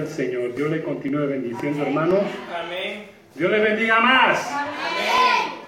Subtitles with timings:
[0.00, 0.54] al Señor.
[0.54, 2.18] Dios le continúe bendiciendo, hermano.
[2.54, 3.06] Amén.
[3.34, 4.50] Dios le bendiga más.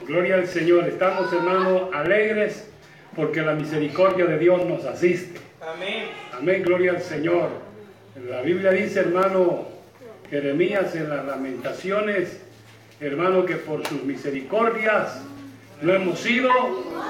[0.07, 0.85] Gloria al Señor.
[0.85, 2.69] Estamos, hermano, alegres
[3.15, 5.41] porque la misericordia de Dios nos asiste.
[5.61, 6.07] Amén.
[6.33, 7.51] Amén, gloria al Señor.
[8.29, 9.69] La Biblia dice, hermano
[10.31, 12.41] Jeremías, en las lamentaciones,
[13.01, 15.23] hermano, que por sus misericordias
[15.83, 16.51] no hemos sido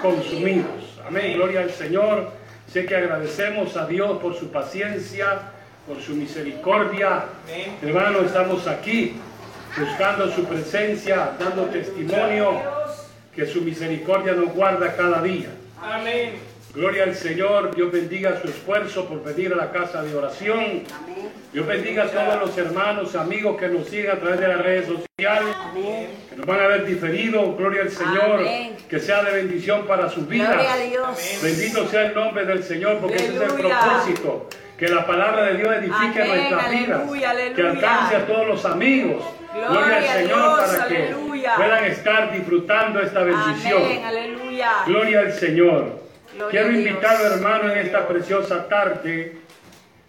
[0.03, 1.01] consumidos.
[1.07, 2.33] Amén, gloria al Señor.
[2.67, 5.52] Sé que agradecemos a Dios por su paciencia,
[5.87, 7.25] por su misericordia.
[7.45, 7.77] Amén.
[7.83, 9.15] Hermano, estamos aquí
[9.77, 12.61] buscando su presencia, dando testimonio
[13.35, 15.49] que su misericordia nos guarda cada día.
[15.81, 16.53] Amén.
[16.75, 20.85] Gloria al Señor, Dios bendiga su esfuerzo por venir a la casa de oración.
[21.53, 24.87] Dios bendiga a todos los hermanos, amigos que nos siguen a través de las redes
[24.87, 25.55] sociales,
[26.31, 27.55] que nos van a ver diferido.
[27.57, 28.77] Gloria al Señor, Amén.
[28.89, 30.55] que sea de bendición para sus vidas.
[30.55, 31.41] Gloria a Dios.
[31.43, 34.49] Bendito sea el nombre del Señor, porque ese es el propósito.
[34.83, 37.03] Que la palabra de Dios edifique Amén, nuestras vidas,
[37.55, 39.25] que alcance a todos los amigos.
[39.55, 41.15] Gloria Gloria al Señor Dios, para que
[41.57, 43.81] puedan estar disfrutando esta bendición.
[43.81, 44.73] Amén, aleluya.
[44.85, 46.01] Gloria al Señor.
[46.35, 49.37] Gloria Quiero invitarlo, hermano, en esta preciosa tarde,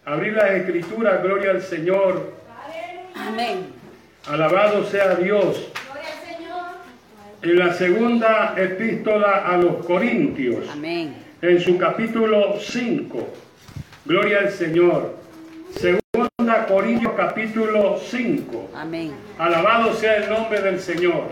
[0.05, 2.33] a abrir las escrituras, gloria al Señor.
[3.15, 3.67] Amén.
[4.27, 5.67] Alabado sea Dios.
[7.43, 11.13] En la segunda epístola a los Corintios, Amén.
[11.43, 13.33] en su capítulo 5.
[14.05, 15.15] Gloria al Señor.
[15.79, 18.71] Segunda Corintios capítulo 5.
[18.75, 19.13] Amén.
[19.37, 21.29] Alabado sea el nombre del Señor.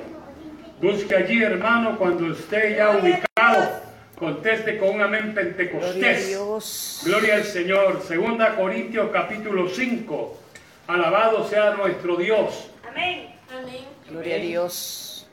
[0.81, 3.81] Busque allí, hermano, cuando esté ya ubicado,
[4.17, 6.27] conteste con un amén Gloria a pentecostés.
[6.29, 7.01] Dios.
[7.03, 8.01] Gloria al Señor.
[8.07, 10.39] Segunda Corintios capítulo 5.
[10.87, 12.69] Alabado sea nuestro Dios.
[12.89, 13.35] Amén.
[13.51, 13.83] Amén.
[14.09, 15.27] Gloria a Dios.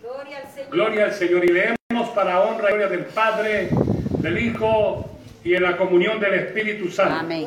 [0.00, 0.70] Gloria al Señor.
[0.70, 1.44] Gloria al Señor.
[1.44, 3.68] Y leemos para honra y gloria del Padre,
[4.22, 7.14] del Hijo y en la comunión del Espíritu Santo.
[7.14, 7.46] Amén.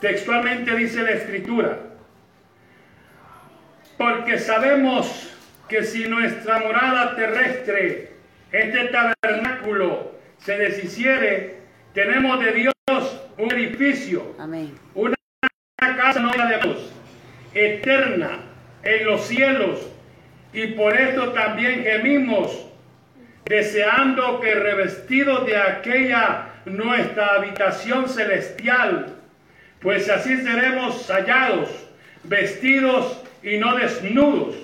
[0.00, 1.78] Textualmente dice la Escritura,
[3.96, 5.32] porque sabemos
[5.68, 8.12] que si nuestra morada terrestre,
[8.52, 11.56] este tabernáculo, se deshiciere,
[11.94, 12.72] tenemos de Dios
[13.38, 14.72] un edificio, Amén.
[14.94, 15.16] una
[15.78, 16.92] casa no de Dios,
[17.54, 18.40] eterna
[18.82, 19.80] en los cielos,
[20.52, 22.66] y por esto también gemimos,
[23.46, 29.14] deseando que revestidos de aquella nuestra habitación celestial,
[29.80, 31.70] pues así seremos hallados,
[32.24, 34.56] vestidos y no desnudos.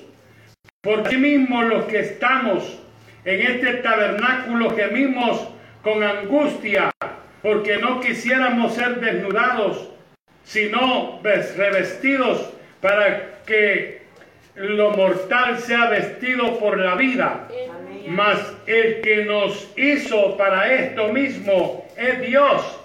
[0.82, 2.78] Por sí mismo los que estamos
[3.24, 5.48] en este tabernáculo gemimos
[5.82, 6.90] con angustia,
[7.40, 9.88] porque no quisiéramos ser desnudados,
[10.44, 14.02] sino ves- revestidos para que
[14.56, 17.48] lo mortal sea vestido por la vida.
[18.06, 22.80] Mas el que nos hizo para esto mismo es Dios,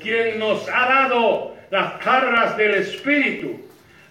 [0.00, 3.60] quien nos ha dado las cargas del Espíritu.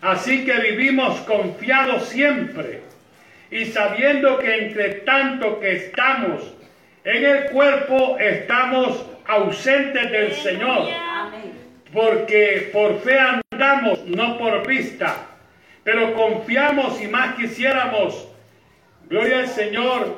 [0.01, 2.81] Así que vivimos confiados siempre
[3.51, 6.53] y sabiendo que entre tanto que estamos
[7.03, 10.87] en el cuerpo estamos ausentes del Señor.
[11.91, 15.15] Porque por fe andamos, no por vista,
[15.83, 18.27] pero confiamos y más quisiéramos,
[19.09, 20.17] gloria al Señor,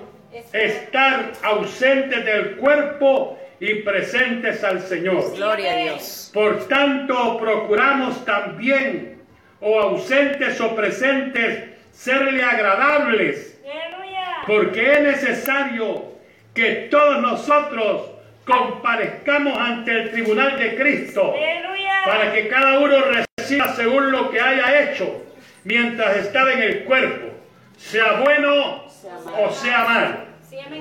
[0.53, 5.35] estar ausentes del cuerpo y presentes al Señor.
[5.35, 6.31] Gloria a Dios.
[6.33, 9.21] Por tanto, procuramos también,
[9.59, 14.37] o ausentes o presentes, serle agradables, Aleluya.
[14.47, 16.11] porque es necesario
[16.53, 18.09] que todos nosotros
[18.45, 21.91] comparezcamos ante el tribunal de Cristo Aleluya.
[22.05, 22.95] para que cada uno
[23.37, 25.23] reciba según lo que haya hecho
[25.63, 27.27] mientras estaba en el cuerpo,
[27.77, 28.91] sea bueno
[29.38, 30.25] o sea mal.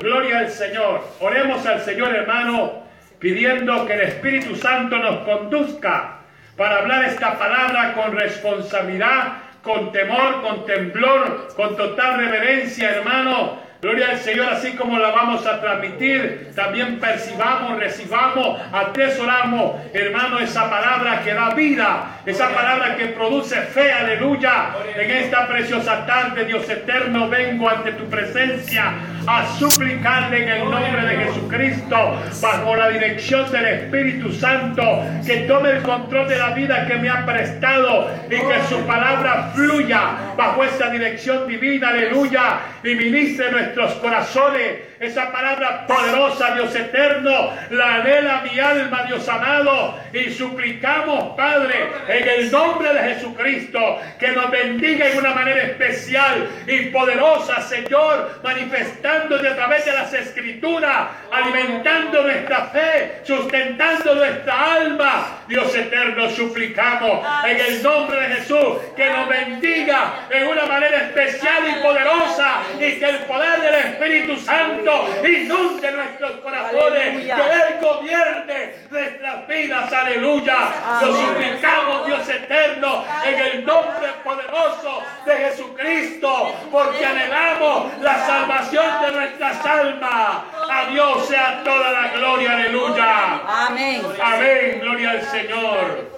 [0.01, 1.05] Gloria al Señor.
[1.21, 2.83] Oremos al Señor, hermano,
[3.19, 6.19] pidiendo que el Espíritu Santo nos conduzca
[6.57, 13.61] para hablar esta palabra con responsabilidad, con temor, con temblor, con total reverencia, hermano.
[13.81, 20.69] Gloria al Señor, así como la vamos a transmitir, también percibamos, recibamos, atesoramos, hermano, esa
[20.69, 24.75] palabra que da vida, esa palabra que produce fe, aleluya.
[24.95, 28.93] En esta preciosa tarde, Dios eterno, vengo ante tu presencia
[29.31, 31.97] a suplicarle en el nombre de Jesucristo,
[32.43, 34.83] bajo la dirección del Espíritu Santo,
[35.25, 39.53] que tome el control de la vida que me ha prestado y que su palabra
[39.55, 44.90] fluya bajo esa dirección divina, aleluya, y ministre nuestros corazones.
[45.01, 49.99] Esa palabra poderosa, Dios eterno, la anhela mi alma, Dios amado.
[50.13, 56.47] Y suplicamos, Padre, en el nombre de Jesucristo, que nos bendiga en una manera especial
[56.67, 65.39] y poderosa, Señor, manifestándote a través de las escrituras, alimentando nuestra fe, sustentando nuestra alma.
[65.49, 71.63] Dios eterno, suplicamos en el nombre de Jesús que nos bendiga en una manera especial
[71.71, 74.90] y poderosa y que el poder del Espíritu Santo
[75.29, 77.37] inunde nuestros corazones, Aleluya.
[77.37, 80.59] que Él gobierne nuestras vidas, aleluya.
[81.03, 89.13] Lo suplicamos, Dios eterno, en el nombre poderoso de Jesucristo, porque anhelamos la salvación de
[89.13, 90.29] nuestras almas.
[90.71, 93.41] A Dios sea toda la gloria, aleluya.
[93.67, 94.03] Amén.
[94.23, 96.11] Amén, gloria al Señor.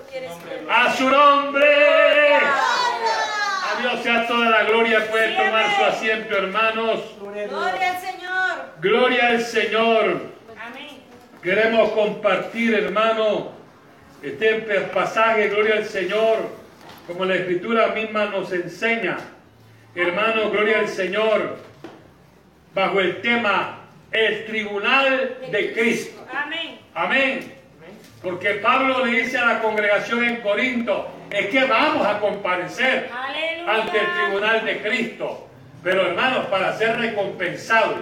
[0.71, 2.37] A su nombre.
[2.37, 5.07] A Dios sea toda la gloria.
[5.11, 7.01] Puede tomar su asiento, hermanos.
[7.21, 8.22] Gloria al Señor.
[8.81, 10.21] Gloria al Señor.
[10.61, 11.03] Amén.
[11.43, 13.53] Queremos compartir, hermano,
[14.23, 14.55] este
[14.93, 16.49] pasaje, gloria al Señor,
[17.07, 19.19] como la Escritura misma nos enseña.
[19.95, 21.59] Hermano, gloria al Señor,
[22.75, 23.79] bajo el tema
[24.11, 26.27] el tribunal de Cristo.
[26.33, 26.79] Amén.
[26.95, 27.55] Amén.
[28.23, 33.75] Porque Pablo le dice a la congregación en Corinto, es que vamos a comparecer Aleluya.
[33.75, 35.49] ante el tribunal de Cristo.
[35.83, 37.97] Pero hermanos, para ser recompensados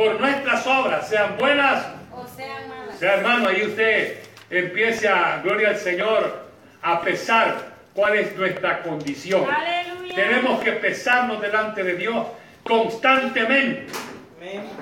[0.00, 2.98] por nuestras obras, sean buenas O sea, malas.
[2.98, 6.46] sea, hermano, ahí usted empiece a, gloria al Señor,
[6.80, 7.56] a pesar
[7.92, 9.46] cuál es nuestra condición.
[9.46, 10.14] Aleluya.
[10.14, 12.26] Tenemos que pesarnos delante de Dios
[12.64, 13.92] constantemente.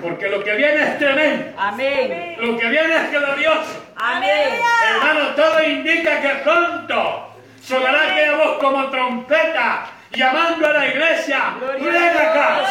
[0.01, 1.53] Porque lo que viene es tremendo.
[1.57, 2.37] Amén.
[2.39, 3.91] Lo que viene es glorioso.
[3.97, 4.53] Amén.
[4.89, 11.55] Hermano, todo indica que pronto sonará aquella voz como trompeta llamando a la iglesia.
[11.59, 12.65] Gloria Ven acá.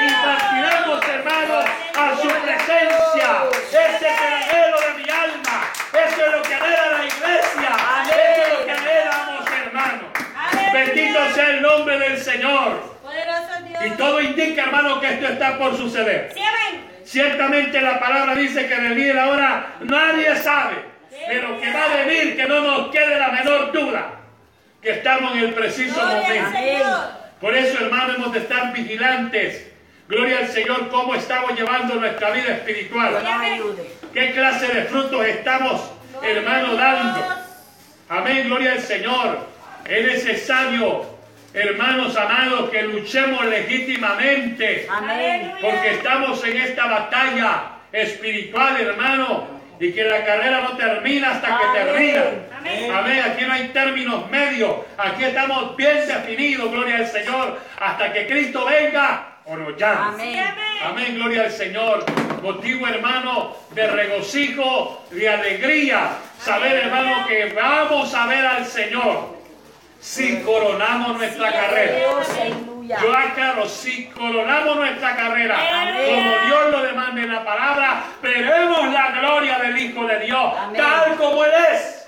[0.00, 0.12] Dios.
[0.12, 1.64] Y partiremos, hermanos,
[1.96, 3.30] a su presencia.
[3.68, 5.72] Ese es el anhelo de mi alma.
[5.92, 7.70] Eso es lo que anhela la iglesia.
[8.02, 10.10] Eso es lo que anhelamos, hermanos.
[10.72, 13.00] Bendito sea el nombre del Señor.
[13.84, 16.34] Y todo indica, hermano, que esto está por suceder.
[17.04, 20.76] Ciertamente la palabra dice que del día y la hora nadie sabe,
[21.26, 24.12] pero que va a venir, que no nos quede la menor duda,
[24.80, 27.10] que estamos en el preciso momento.
[27.40, 29.69] Por eso, hermano, hemos de estar vigilantes.
[30.10, 33.16] Gloria al Señor, cómo estamos llevando nuestra vida espiritual.
[34.12, 35.88] ¿Qué clase de frutos estamos,
[36.20, 37.24] hermano, dando?
[38.08, 39.46] Amén, gloria al Señor.
[39.88, 41.06] Es necesario,
[41.54, 44.88] hermanos amados, que luchemos legítimamente.
[44.90, 45.52] Amén.
[45.60, 49.60] Porque estamos en esta batalla espiritual, hermano.
[49.78, 52.22] Y que la carrera no termina hasta que termina.
[52.58, 52.90] Amén.
[52.92, 53.22] Amén.
[53.26, 54.74] Aquí no hay términos medios.
[54.98, 57.60] Aquí estamos bien definidos, gloria al Señor.
[57.78, 59.29] Hasta que Cristo venga
[60.14, 60.54] Amén.
[60.84, 61.14] Amén.
[61.16, 62.04] Gloria al Señor.
[62.42, 66.10] Motivo, hermano, de regocijo, de alegría.
[66.40, 69.38] Saber, hermano, que vamos a ver al Señor
[70.00, 71.98] si coronamos nuestra carrera.
[73.02, 75.56] Yo aclaro, si coronamos nuestra carrera,
[76.06, 81.16] como Dios lo demanda en la palabra, veremos la gloria del Hijo de Dios, tal
[81.16, 82.06] como Él es,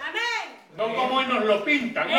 [0.77, 2.11] no como Él nos lo pinta, no.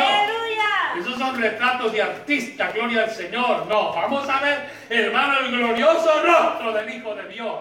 [1.34, 3.66] Son retratos de artista, gloria al Señor.
[3.66, 7.56] No, vamos a ver, hermano, el glorioso rostro del Hijo de Dios.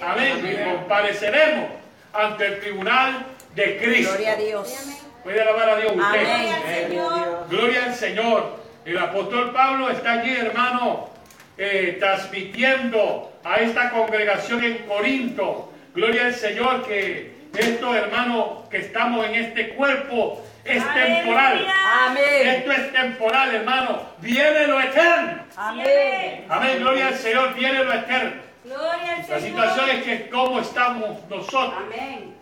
[0.00, 0.46] Amén.
[0.48, 1.70] Y compareceremos
[2.12, 3.26] ante el tribunal
[3.56, 4.12] de Cristo.
[4.12, 5.02] Gloria a Dios.
[5.24, 6.04] Puede alabar a Dios usted.
[6.04, 6.54] Amén.
[6.64, 7.34] Amén.
[7.50, 8.60] Gloria al Señor.
[8.84, 11.10] El apóstol Pablo está allí, hermano,
[11.58, 15.72] eh, transmitiendo a esta congregación en Corinto.
[15.96, 21.66] Gloria al Señor que esto, hermano, que estamos en este cuerpo es temporal.
[22.06, 22.48] Amén.
[22.48, 24.02] Esto es temporal, hermano.
[24.18, 25.44] Viene lo eterno.
[25.56, 26.44] Amén.
[26.48, 26.78] Amén.
[26.80, 27.54] Gloria al Señor.
[27.54, 28.32] Viene lo eterno.
[28.64, 29.40] Gloria al La Señor.
[29.42, 31.74] situación es que cómo estamos nosotros.
[31.86, 32.34] Amén.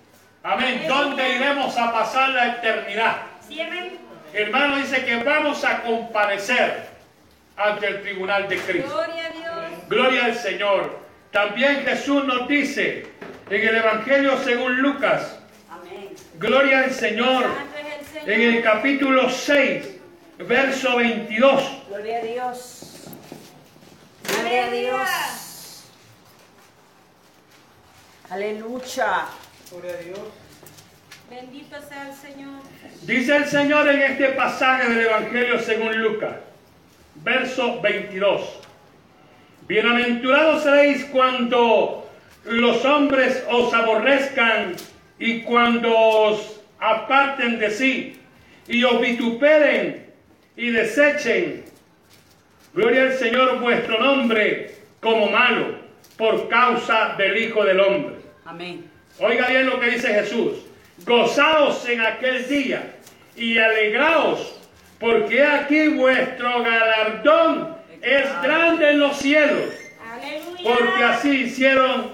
[0.42, 0.84] Amén.
[0.88, 3.16] ¿Dónde iremos a pasar la eternidad?
[3.46, 3.98] Sí, amén.
[4.32, 6.88] Hermano dice que vamos a comparecer
[7.56, 8.90] ante el tribunal de Cristo.
[8.94, 9.88] Gloria a Dios.
[9.88, 10.98] Gloria al Señor.
[11.30, 13.06] También Jesús nos dice
[13.50, 15.38] en el Evangelio según Lucas,
[15.70, 16.08] Amén.
[16.34, 17.44] gloria al Señor,
[18.26, 19.84] en el capítulo 6,
[20.38, 21.82] verso 22.
[21.88, 23.04] Gloria a Dios.
[24.26, 24.98] Gloria a Aleluya.
[24.98, 25.08] Dios.
[28.30, 29.24] Aleluya.
[31.30, 32.60] Bendito sea el Señor.
[33.02, 36.36] Dice el Señor en este pasaje del Evangelio según Lucas,
[37.16, 38.60] verso 22.
[39.66, 42.08] Bienaventurados seréis cuando
[42.44, 44.76] los hombres os aborrezcan
[45.18, 48.16] y cuando os aparten de sí
[48.68, 50.06] y os vituperen
[50.56, 51.64] y desechen.
[52.74, 55.84] Gloria al Señor vuestro nombre como malo.
[56.16, 58.14] por causa del Hijo del Hombre.
[58.44, 58.88] Amén.
[59.18, 60.52] Oiga bien lo que dice Jesús.
[61.04, 62.94] Gozaos en aquel día
[63.34, 64.60] y alegraos,
[65.00, 69.70] porque aquí vuestro galardón es grande en los cielos.
[70.08, 70.62] Aleluya.
[70.62, 72.12] Porque así hicieron,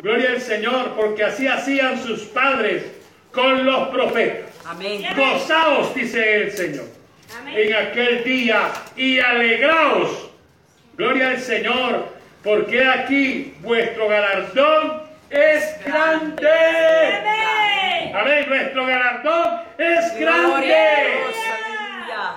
[0.00, 2.84] gloria al Señor, porque así hacían sus padres
[3.34, 4.50] con los profetas.
[4.64, 5.04] Amén.
[5.16, 6.86] Gozaos, dice el Señor,
[7.38, 7.54] Amén.
[7.56, 10.30] en aquel día y alegraos.
[10.96, 12.08] Gloria al Señor,
[12.42, 16.48] porque aquí vuestro galardón es grande.
[16.48, 18.16] Amén.
[18.16, 21.63] Amén, nuestro galardón es Gloria a grande.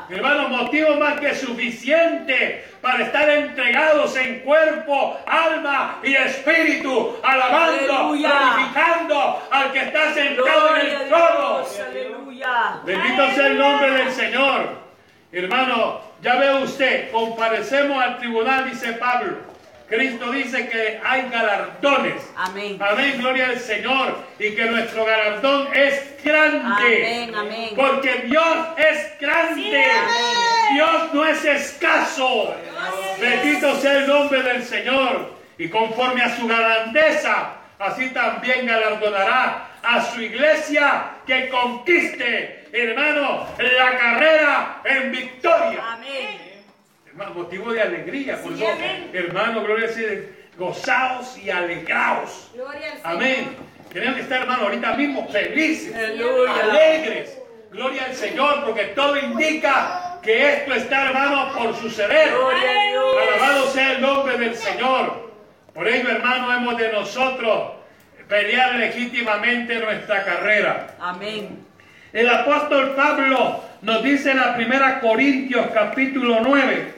[0.10, 8.30] Hermano, motivo más que suficiente para estar entregados en cuerpo, alma y espíritu, alabando, Aleluya.
[8.30, 11.66] glorificando al que está sentado en el trono.
[11.90, 12.80] Aleluya.
[12.86, 14.88] Bendito sea el nombre del Señor.
[15.32, 19.47] Hermano, ya ve usted, comparecemos al tribunal, dice Pablo.
[19.90, 22.22] Cristo dice que hay galardones.
[22.36, 22.78] Amén.
[22.82, 24.18] Amén, gloria al Señor.
[24.38, 26.66] Y que nuestro galardón es grande.
[26.66, 27.70] Amén, amén.
[27.76, 29.62] Porque Dios es grande.
[29.62, 30.74] Sí, amén.
[30.74, 32.54] Dios no es escaso.
[33.20, 35.38] Bendito sea el nombre del Señor.
[35.58, 43.98] Y conforme a su grandeza, así también galardonará a su iglesia que conquiste, hermano, la
[43.98, 45.82] carrera en victoria.
[45.94, 46.47] Amén.
[47.34, 48.42] Motivo de alegría.
[48.42, 49.10] Por Sí, eso, amén.
[49.14, 50.24] hermano, gloria al Señor.
[50.58, 52.52] Gozaos y alegraos.
[52.54, 53.16] Gloria al Señor.
[53.16, 53.56] Amén.
[53.92, 56.52] Tenemos que estar, hermano, ahorita mismo felices, Aleluya.
[56.64, 57.38] alegres.
[57.72, 61.76] Gloria al Señor, porque todo indica que esto está, hermano, por
[62.56, 63.16] a Dios.
[63.34, 65.32] Alabado sea el nombre del Señor.
[65.74, 67.72] Por ello, hermano, hemos de nosotros
[68.28, 70.96] pelear legítimamente nuestra carrera.
[71.00, 71.66] Amén.
[72.14, 76.94] El apóstol Pablo nos dice en la primera Corintios capítulo 9,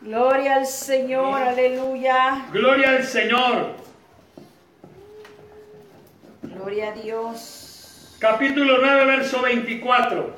[0.00, 1.40] Gloria al Señor.
[1.42, 2.46] Aleluya.
[2.52, 3.74] gloria al Señor,
[6.42, 8.16] Gloria a Dios.
[8.18, 10.36] capítulo 9, verso 24.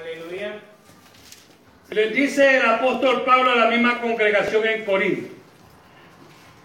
[0.00, 0.60] Aleluya.
[1.90, 5.34] Les dice el apóstol Pablo a la misma congregación en Corinto.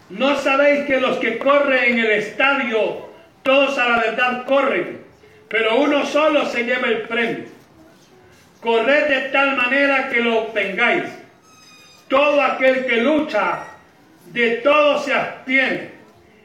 [0.09, 3.09] ¿No sabéis que los que corren en el estadio,
[3.41, 5.03] todos a la verdad corren,
[5.49, 7.45] pero uno solo se lleva el premio?
[8.61, 11.05] Corred de tal manera que lo obtengáis.
[12.07, 13.63] Todo aquel que lucha,
[14.27, 15.91] de todo se abstiene.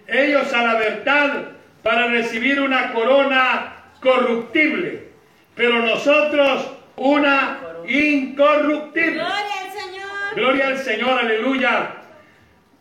[0.07, 1.45] Ellos a la verdad
[1.83, 5.09] para recibir una corona corruptible,
[5.55, 9.12] pero nosotros una incorruptible.
[9.14, 10.35] Gloria al Señor.
[10.35, 11.95] Gloria al Señor, aleluya.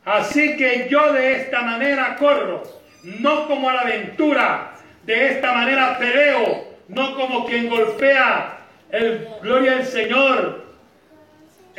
[0.05, 2.63] Así que yo de esta manera corro,
[3.03, 4.71] no como a la aventura,
[5.03, 8.57] de esta manera peleo, no como quien golpea
[8.91, 10.68] el gloria al Señor,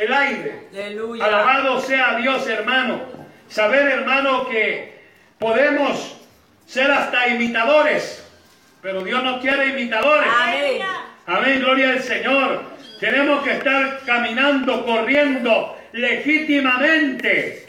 [0.01, 0.69] el aire.
[0.73, 1.25] Aleluya.
[1.25, 3.01] Alabado sea Dios, hermano.
[3.49, 5.01] Saber, hermano, que
[5.39, 6.17] podemos
[6.67, 8.25] ser hasta imitadores,
[8.81, 10.31] pero Dios no quiere imitadores.
[10.41, 10.83] Amén.
[11.27, 12.63] Amén, gloria al Señor.
[13.01, 17.67] Tenemos que estar caminando, corriendo legítimamente.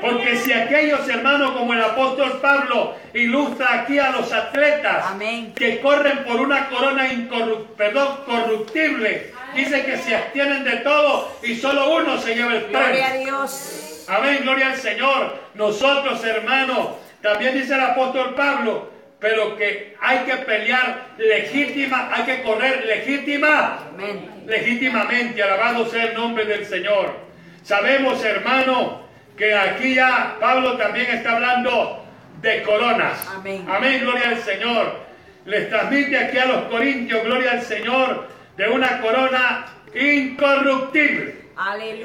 [0.00, 5.52] Porque si aquellos hermanos como el apóstol Pablo ilustra aquí a los atletas Amén.
[5.54, 11.54] que corren por una corona incorru- perdón, corruptible, dice que se abstienen de todo y
[11.56, 12.80] solo uno se lleva el premio.
[12.80, 14.04] Gloria a Dios.
[14.08, 15.38] Amén, gloria al Señor.
[15.54, 16.88] Nosotros, hermanos,
[17.20, 18.90] también dice el apóstol Pablo,
[19.20, 24.44] pero que hay que pelear legítima, hay que correr legítima, Amén.
[24.46, 25.42] legítimamente.
[25.42, 27.14] Alabado sea el nombre del Señor.
[27.62, 29.02] Sabemos, hermano,
[29.36, 32.04] que aquí ya Pablo también está hablando
[32.40, 33.24] de coronas.
[33.32, 33.64] Amén.
[33.68, 35.00] Amén, gloria al Señor.
[35.44, 41.42] Les transmite aquí a los corintios, gloria al Señor, de una corona incorruptible.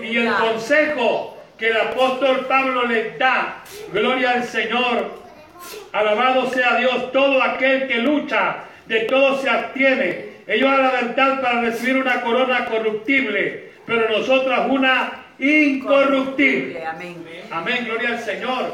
[0.03, 5.23] Y el consejo que el apóstol Pablo les da, gloria al Señor,
[5.91, 10.37] alabado sea Dios, todo aquel que lucha, de todo se abstiene.
[10.47, 16.85] Ellos a la verdad para recibir una corona corruptible, pero nosotros una incorruptible.
[16.85, 17.17] Amén.
[17.51, 18.73] Amén, gloria al Señor.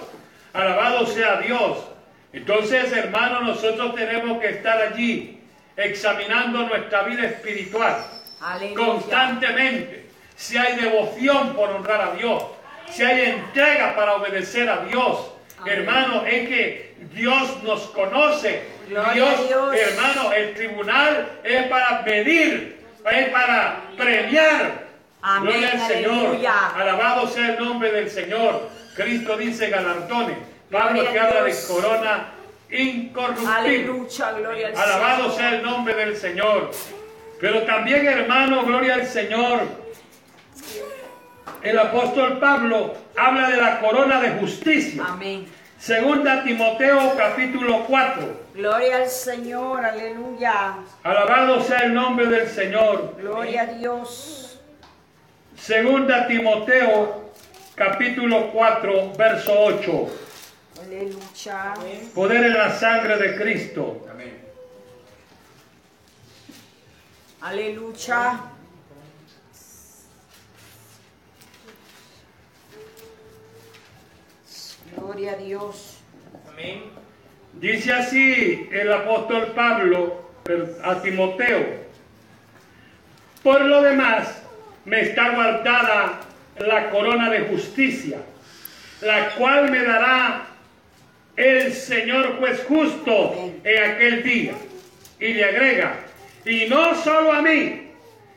[0.54, 1.88] Alabado sea Dios.
[2.32, 5.40] Entonces, hermanos, nosotros tenemos que estar allí
[5.78, 8.06] examinando nuestra vida espiritual
[8.42, 8.86] Aleluya.
[8.86, 10.10] constantemente.
[10.36, 12.44] Si hay devoción por honrar a Dios,
[12.90, 15.74] si hay entrega para obedecer a Dios, Amén.
[15.80, 18.64] hermano, es que Dios nos conoce.
[18.88, 19.76] Dios, Dios.
[19.76, 22.80] hermano, el tribunal es para medir,
[23.12, 24.84] es para premiar.
[25.22, 26.38] Amén, Gloria al Señor.
[26.76, 28.70] Alabado sea el nombre del Señor.
[28.96, 30.38] Cristo dice galardones.
[30.70, 32.33] Pablo que habla de corona
[32.74, 33.54] incorruptible.
[33.54, 34.32] Aleluya.
[34.34, 35.38] Gloria al Alabado Señor.
[35.38, 36.72] sea el nombre del Señor.
[37.40, 39.62] Pero también, hermano, gloria al Señor.
[41.62, 45.04] el apóstol Pablo habla de la corona de justicia.
[45.08, 45.46] Amén.
[45.80, 48.44] Segunda Timoteo capítulo 4.
[48.56, 50.76] Gloria al Señor, aleluya.
[51.04, 53.16] Alabado sea el nombre del Señor.
[53.20, 54.60] Gloria a Dios.
[55.58, 57.32] Segunda Timoteo
[57.76, 60.10] capítulo 4, verso 8.
[60.84, 61.74] Aleluya.
[62.14, 64.06] Poder en la sangre de Cristo.
[67.42, 68.40] Aleluya.
[74.96, 76.00] Gloria a Dios.
[76.52, 76.84] Amén.
[77.54, 80.30] Dice así el apóstol Pablo
[80.84, 81.84] a Timoteo.
[83.42, 84.42] Por lo demás,
[84.86, 86.22] me está guardada
[86.58, 88.20] la corona de justicia,
[89.02, 90.53] la cual me dará
[91.36, 94.54] el Señor juez justo en aquel día.
[95.20, 96.00] Y le agrega,
[96.46, 97.92] y no solo a mí,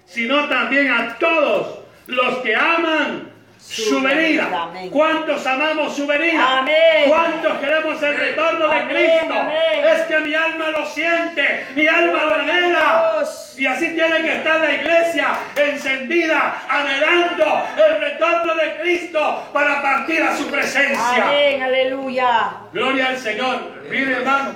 [0.07, 3.26] sino también a todos los que aman
[3.69, 4.71] su venida.
[4.91, 6.59] ¿Cuántos amamos su venida?
[6.59, 7.09] Amén.
[7.09, 9.35] ¿Cuántos queremos el retorno de Amén, Cristo?
[9.35, 9.85] amén.
[9.85, 13.25] Es que mi alma lo siente, mi alma lo anhela.
[13.59, 20.23] Y así tiene que estar la iglesia encendida, anhelando el retorno de Cristo para partir
[20.23, 21.25] a su presencia.
[21.29, 22.51] Amén, aleluya.
[22.73, 23.83] Gloria al Señor.
[23.91, 24.55] Mire, hermano,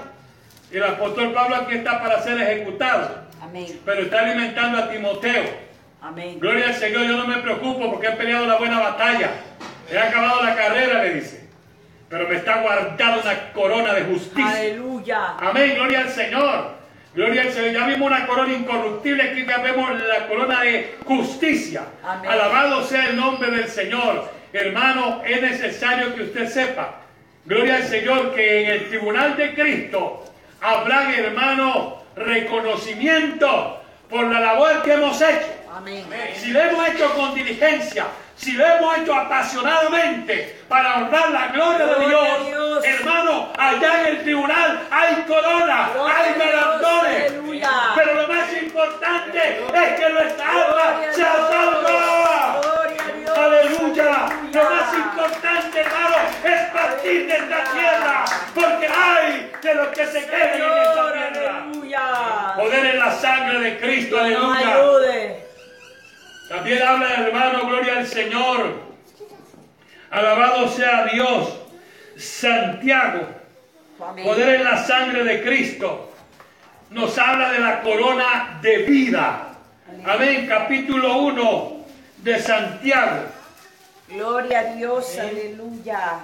[0.71, 3.81] el apóstol Pablo aquí está para ser ejecutado, Amén.
[3.85, 5.70] pero está alimentando a Timoteo.
[6.03, 6.39] Amén.
[6.41, 9.31] Gloria al Señor, yo no me preocupo porque he peleado la buena batalla.
[9.91, 11.49] He acabado la carrera, le dice.
[12.09, 14.51] Pero me está guardada una corona de justicia.
[14.51, 15.37] Aleluya.
[15.39, 16.81] Amén, gloria al Señor.
[17.15, 17.73] Gloria al Señor.
[17.73, 21.83] Ya vimos una corona incorruptible, aquí ya vemos la corona de justicia.
[22.03, 22.31] Amén.
[22.31, 24.31] Alabado sea el nombre del Señor.
[24.53, 27.03] Hermano, es necesario que usted sepa,
[27.45, 30.25] gloria al Señor, que en el tribunal de Cristo
[30.61, 35.60] habrá, hermano, reconocimiento por la labor que hemos hecho.
[35.81, 36.05] Amén.
[36.37, 38.07] Si lo hemos hecho con diligencia,
[38.37, 42.85] si lo hemos hecho apasionadamente para honrar la gloria de Gloria Dios, Dios.
[42.85, 47.33] hermano, allá en el tribunal hay corona, Gloria hay galardones.
[47.97, 49.39] Pero lo más importante
[49.75, 52.61] es que nuestra alma sea salva.
[53.37, 54.29] Aleluya.
[54.53, 58.25] Lo más importante, hermano, es partir de esta tierra.
[58.55, 61.63] Porque hay de los que se queden en esta tierra.
[61.63, 62.55] aleluya.
[62.57, 64.19] Poder en la sangre de Cristo.
[64.19, 65.50] Aleluya.
[66.51, 68.73] También habla el hermano, gloria al Señor.
[70.11, 71.49] Alabado sea Dios.
[72.17, 73.21] Santiago,
[74.01, 74.25] Amén.
[74.25, 76.11] poder en la sangre de Cristo.
[76.91, 79.59] Nos habla de la corona de vida.
[80.05, 80.49] Amén.
[80.49, 81.87] Capítulo 1
[82.17, 83.27] de Santiago.
[84.09, 86.19] Gloria a Dios, aleluya.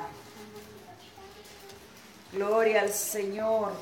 [2.33, 3.75] Gloria al Señor.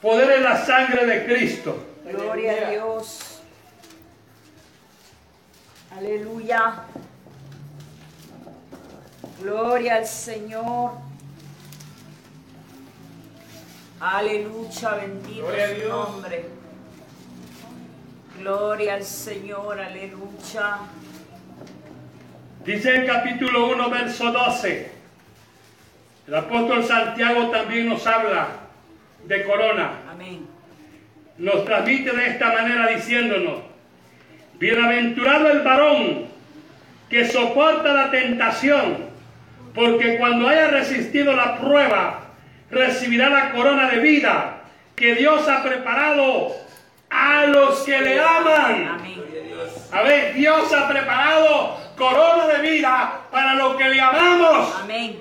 [0.00, 1.84] Poder en la sangre de Cristo.
[2.04, 3.35] Gloria a Dios.
[5.90, 6.84] Aleluya.
[9.40, 10.92] Gloria al Señor.
[14.00, 16.44] Aleluya, bendito a su nombre.
[18.38, 20.78] Gloria al Señor, aleluya.
[22.64, 24.90] Dice el capítulo 1, verso 12.
[26.26, 28.48] El apóstol Santiago también nos habla
[29.24, 30.02] de corona.
[30.10, 30.46] Amén.
[31.38, 33.62] nos transmite de esta manera diciéndonos,
[34.58, 36.26] bienaventurado el varón
[37.08, 39.06] que soporta la tentación,
[39.74, 42.20] porque cuando haya resistido la prueba,
[42.70, 44.62] recibirá la corona de vida
[44.94, 46.54] que Dios ha preparado
[47.10, 48.98] a los que le aman.
[49.92, 54.74] A ver, Dios ha preparado corona de vida para los que le amamos.
[54.82, 55.18] Amén.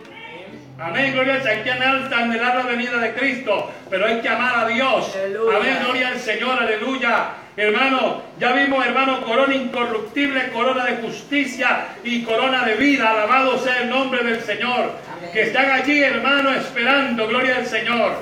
[0.78, 1.58] Amén, gloria al Señor.
[1.58, 5.16] Hay que anhelar la venida de Cristo, pero hay que amar a Dios.
[5.16, 5.58] Aleluya.
[5.58, 7.28] Amén, gloria al Señor, aleluya.
[7.58, 13.12] Hermano, ya vimos, hermano, corona incorruptible, corona de justicia y corona de vida.
[13.12, 14.92] Alabado sea el nombre del Señor.
[15.18, 15.30] Amén.
[15.32, 18.18] Que están allí, hermano, esperando, gloria al Señor.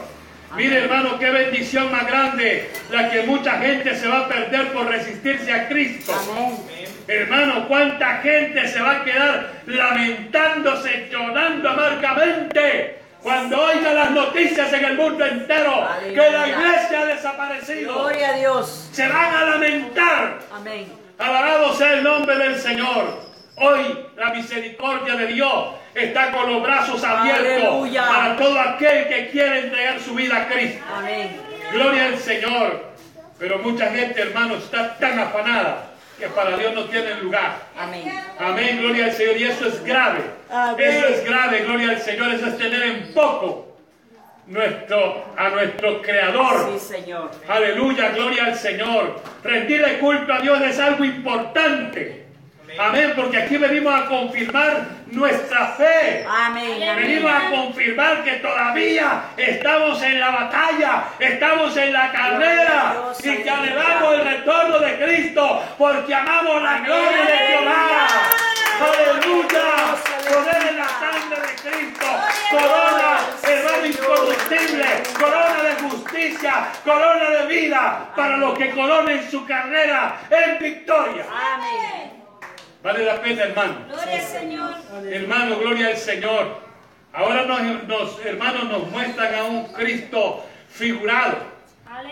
[0.56, 4.86] Mire, hermano, qué bendición más grande la que mucha gente se va a perder por
[4.88, 6.14] resistirse a Cristo.
[6.14, 6.60] Amén.
[7.08, 14.86] Hermano, cuánta gente se va a quedar lamentándose, llorando amargamente cuando oiga las noticias en
[14.86, 17.94] el mundo entero que la iglesia ha desaparecido.
[17.94, 18.90] Gloria a Dios.
[18.92, 20.40] Se van a lamentar.
[20.54, 20.92] Amén.
[21.18, 23.22] Alabado sea el nombre del Señor.
[23.56, 28.08] Hoy la misericordia de Dios está con los brazos abiertos Aleluya.
[28.08, 30.84] para todo aquel que quiere entregar su vida a Cristo.
[30.94, 31.40] Amén.
[31.72, 32.94] Gloria al Señor.
[33.40, 35.93] Pero mucha gente, hermano, está tan afanada
[36.24, 37.58] que para Dios no tiene lugar.
[37.78, 38.10] Amén.
[38.40, 39.38] Amén, gloria al Señor.
[39.38, 40.22] Y eso es grave.
[40.50, 40.90] Amén.
[40.90, 42.34] Eso es grave, gloria al Señor.
[42.34, 43.76] Eso es tener en poco
[44.48, 46.80] nuestro, a nuestro Creador.
[46.80, 47.30] Sí, Señor.
[47.48, 49.22] Aleluya, gloria al Señor.
[49.44, 52.23] Rendirle culto a Dios es algo importante.
[52.78, 56.26] Amén, porque aquí venimos a confirmar nuestra fe.
[56.28, 56.96] Amén.
[56.96, 63.50] Venimos a confirmar que todavía estamos en la batalla, estamos en la carrera y que
[63.50, 68.08] anhelamos el retorno de Cristo porque amamos la gloria de Jehová.
[68.82, 69.64] Aleluya.
[70.28, 72.06] Poder en la sangre de Cristo.
[72.50, 74.86] Corona, hermano incorruptible.
[75.20, 76.68] Corona de justicia.
[76.84, 81.26] Corona de vida para los que coronen su carrera en victoria.
[81.30, 82.13] Amén.
[82.84, 83.76] Vale la pena, hermano.
[83.90, 84.74] Gloria al Señor.
[85.10, 86.58] Hermano, gloria al Señor.
[87.14, 91.38] Ahora nos, nos- hermanos nos muestran a un Cristo figurado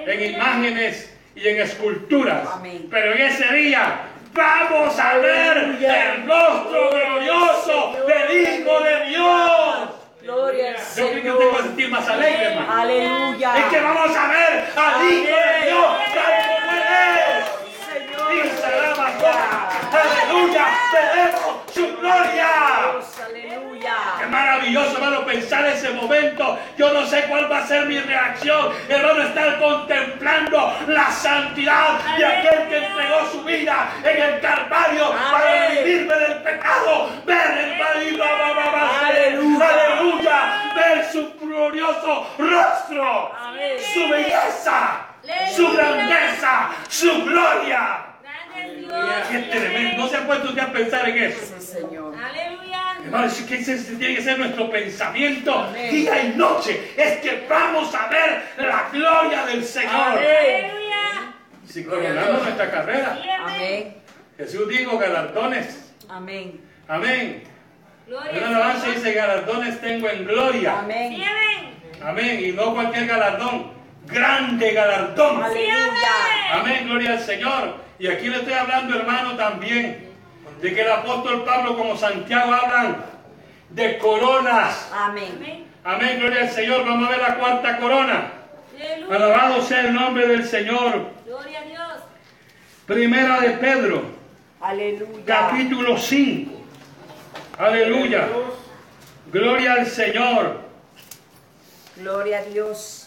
[0.05, 2.47] en imágenes y en esculturas.
[2.53, 2.87] Amén.
[2.89, 4.01] Pero en ese día
[4.33, 9.89] vamos a ver el rostro glorioso del Hijo de Dios.
[10.21, 11.61] Gloria al Yo creo que a Señor.
[11.63, 12.81] sentir más alegre, hermano.
[12.81, 13.57] Aleluya.
[13.57, 15.35] Es que vamos a ver al Hijo
[20.93, 22.49] Veremos su gloria.
[23.25, 23.95] Aleluya.
[24.19, 26.59] Qué maravilloso, hermano, pensar ese momento.
[26.77, 32.25] Yo no sé cuál va a ser mi reacción, hermano, estar contemplando la santidad de
[32.25, 37.09] aquel que entregó su vida en el Calvario para redimirme del pecado.
[37.25, 37.81] Ver el
[39.01, 39.67] Aleluya.
[39.67, 43.31] aleluya, ver su glorioso rostro,
[43.93, 45.05] su belleza,
[45.55, 48.10] su grandeza, su gloria.
[49.31, 50.03] Qué tremendo.
[50.03, 51.39] ¿No se ha puesto usted a pensar en eso?
[51.59, 52.13] Sí, Señor.
[52.15, 52.81] Aleluya.
[53.03, 55.91] Hermano, es que ese tiene que ser nuestro pensamiento Amén.
[55.91, 56.91] día y noche.
[56.97, 59.93] Es que vamos a ver la gloria del Señor.
[60.17, 61.33] Aleluya.
[61.67, 63.95] Si coronamos nuestra carrera, amén.
[64.37, 65.93] Jesús dijo galardones.
[66.09, 66.59] Amén.
[66.87, 67.43] Amén.
[68.07, 68.95] Gloria En al alabanza Señor.
[68.97, 70.71] dice galardones tengo en gloria.
[70.71, 71.13] Sí, Amén.
[71.23, 72.01] amén.
[72.03, 72.45] Amén.
[72.45, 73.71] Y no cualquier galardón.
[74.07, 75.43] Grande galardón.
[75.43, 76.53] Aleluya.
[76.53, 77.80] Amén, gloria al Señor.
[78.01, 80.09] Y aquí le estoy hablando, hermano, también
[80.59, 83.05] de que el apóstol Pablo como Santiago hablan
[83.69, 84.89] de coronas.
[84.91, 85.67] Amén.
[85.83, 86.19] Amén.
[86.19, 86.83] Gloria al Señor.
[86.83, 88.31] Vamos a ver la cuarta corona.
[88.75, 89.15] Aleluya.
[89.15, 91.09] Alabado sea el nombre del Señor.
[91.27, 92.03] Gloria a Dios.
[92.87, 94.01] Primera de Pedro,
[94.59, 95.23] Aleluya.
[95.23, 96.51] capítulo 5.
[97.59, 98.27] Aleluya.
[99.31, 100.61] Gloria al Señor.
[101.97, 103.00] Gloria a Dios.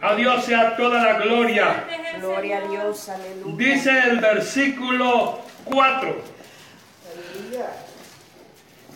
[0.00, 1.84] A Dios sea toda la gloria.
[2.20, 2.68] Gloria a.
[2.68, 3.08] Dios.
[3.08, 3.56] Aleluya.
[3.56, 6.22] Dice el versículo 4.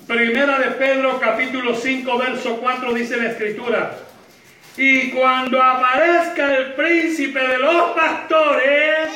[0.07, 3.97] Primera de Pedro, capítulo 5, verso 4, dice la escritura.
[4.77, 9.11] Y cuando aparezca el príncipe de los pastores,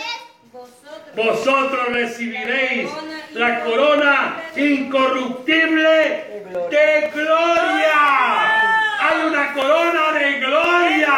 [0.52, 1.14] Vosotros.
[1.16, 2.90] vosotros recibiréis
[3.34, 8.60] la corona incorruptible de gloria.
[9.00, 11.12] Hay una corona de gloria.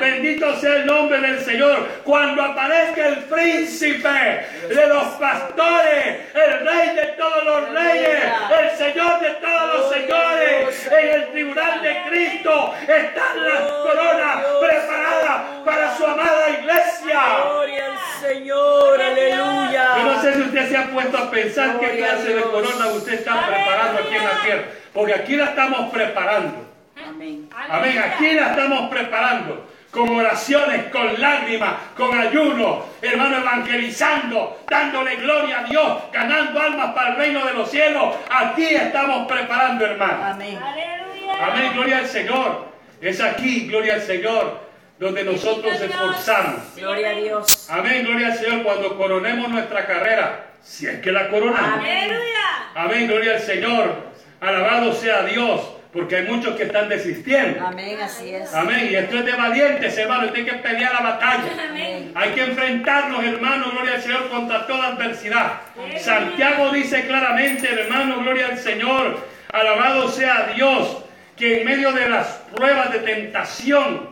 [0.00, 1.88] Bendito sea el nombre del Señor.
[2.04, 8.18] Cuando aparezca el príncipe de los pastores, el rey de todos los reyes,
[8.60, 15.42] el Señor de todos los señores, en el tribunal de Cristo están las coronas preparadas
[15.64, 17.20] para su amada iglesia.
[17.42, 19.00] Gloria al Señor.
[19.00, 19.96] Aleluya.
[19.98, 23.14] Yo no sé si usted se ha puesto a pensar qué clase de corona usted
[23.14, 24.62] está preparando aquí en la tierra.
[24.92, 26.66] Porque aquí la estamos preparando.
[26.96, 27.48] Amén.
[27.68, 27.98] Amén.
[27.98, 29.75] Aquí la estamos preparando.
[29.96, 37.12] Con oraciones, con lágrimas, con ayuno, hermano, evangelizando, dándole gloria a Dios, ganando almas para
[37.12, 38.14] el reino de los cielos.
[38.28, 40.22] Aquí estamos preparando, hermano.
[40.22, 40.58] Amén.
[40.62, 41.46] Aleluya.
[41.46, 42.66] Amén, gloria al Señor.
[43.00, 44.60] Es aquí, gloria al Señor,
[44.98, 46.76] donde nosotros nos esforzamos.
[46.76, 47.70] Gloria a Dios.
[47.70, 51.78] Amén, gloria al Señor, cuando coronemos nuestra carrera, si es que la coronamos.
[51.78, 52.10] Amén.
[52.10, 52.70] Aleluya.
[52.74, 53.94] Amén, gloria al Señor.
[54.42, 55.62] Alabado sea Dios,
[55.96, 57.66] porque hay muchos que están desistiendo.
[57.66, 57.98] Amén.
[58.00, 58.52] Así es.
[58.52, 61.44] Amén, y esto es de valientes, hermano, hay que pelear la batalla.
[61.70, 62.12] Amén.
[62.14, 65.52] Hay que enfrentarnos, hermano, gloria al Señor, contra toda adversidad.
[65.98, 70.98] Santiago dice claramente, hermano, gloria al Señor, alabado sea Dios,
[71.34, 74.10] que en medio de las pruebas de tentación,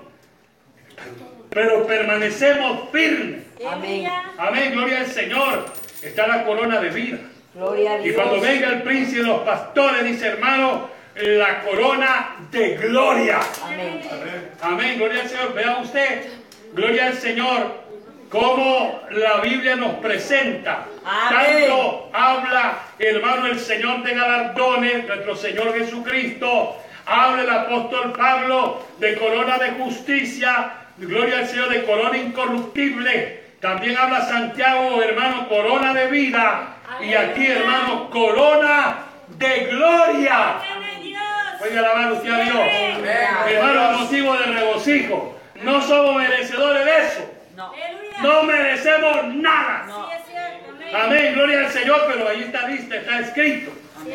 [1.51, 3.42] pero permanecemos firmes.
[3.70, 4.09] Amén.
[4.38, 5.66] Amén, gloria al Señor.
[6.03, 7.18] Está la corona de vida.
[7.55, 8.16] Gloria a Y Dios.
[8.16, 13.40] cuando venga el príncipe de los pastores, dice hermano, la corona de gloria.
[13.64, 14.03] Amén.
[14.61, 15.55] Amén, gloria al Señor.
[15.55, 16.27] Vea usted,
[16.72, 17.85] gloria al Señor,
[18.29, 20.87] cómo la Biblia nos presenta.
[21.05, 21.68] Amén.
[21.68, 26.77] Tanto habla, hermano, el Señor de galardones, nuestro Señor Jesucristo.
[27.07, 30.72] Habla el apóstol Pablo de corona de justicia.
[30.96, 33.44] Gloria al Señor, de corona incorruptible.
[33.61, 36.77] También habla Santiago, hermano, corona de vida.
[37.00, 38.96] Y aquí, hermano, corona
[39.38, 40.57] de gloria.
[41.64, 42.59] Puede alabar usted a Dios.
[43.48, 45.38] Hermano, motivo de regocijo.
[45.62, 47.31] No somos merecedores de eso.
[48.22, 48.42] No.
[48.42, 49.87] Merecemos nada.
[49.88, 50.11] No.
[50.94, 51.33] Amén.
[51.33, 53.72] Gloria al Señor, pero ahí está lista, está escrito.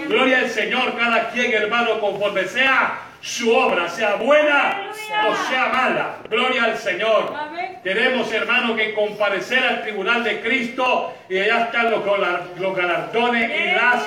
[0.07, 4.91] Gloria al Señor, cada quien, hermano, conforme sea su obra, sea buena
[5.27, 6.17] o sea mala.
[6.29, 7.33] Gloria al Señor.
[7.35, 7.79] Amén.
[7.83, 12.05] Tenemos, hermano, que comparecer al tribunal de Cristo y allá están los,
[12.59, 14.03] los galardones y las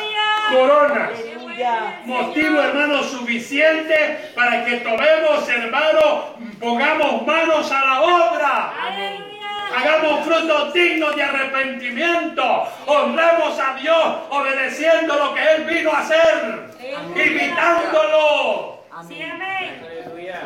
[0.53, 1.11] coronas.
[1.53, 2.01] Aleluya.
[2.05, 8.73] Motivo, hermano, suficiente para que tomemos, hermano, pongamos manos a la obra.
[8.81, 9.33] Aleluya.
[9.77, 12.43] Hagamos frutos dignos de arrepentimiento.
[12.87, 16.71] Honremos a Dios obedeciendo lo que Él vino a hacer.
[17.15, 18.85] Imitándolo.
[18.91, 19.83] Amén.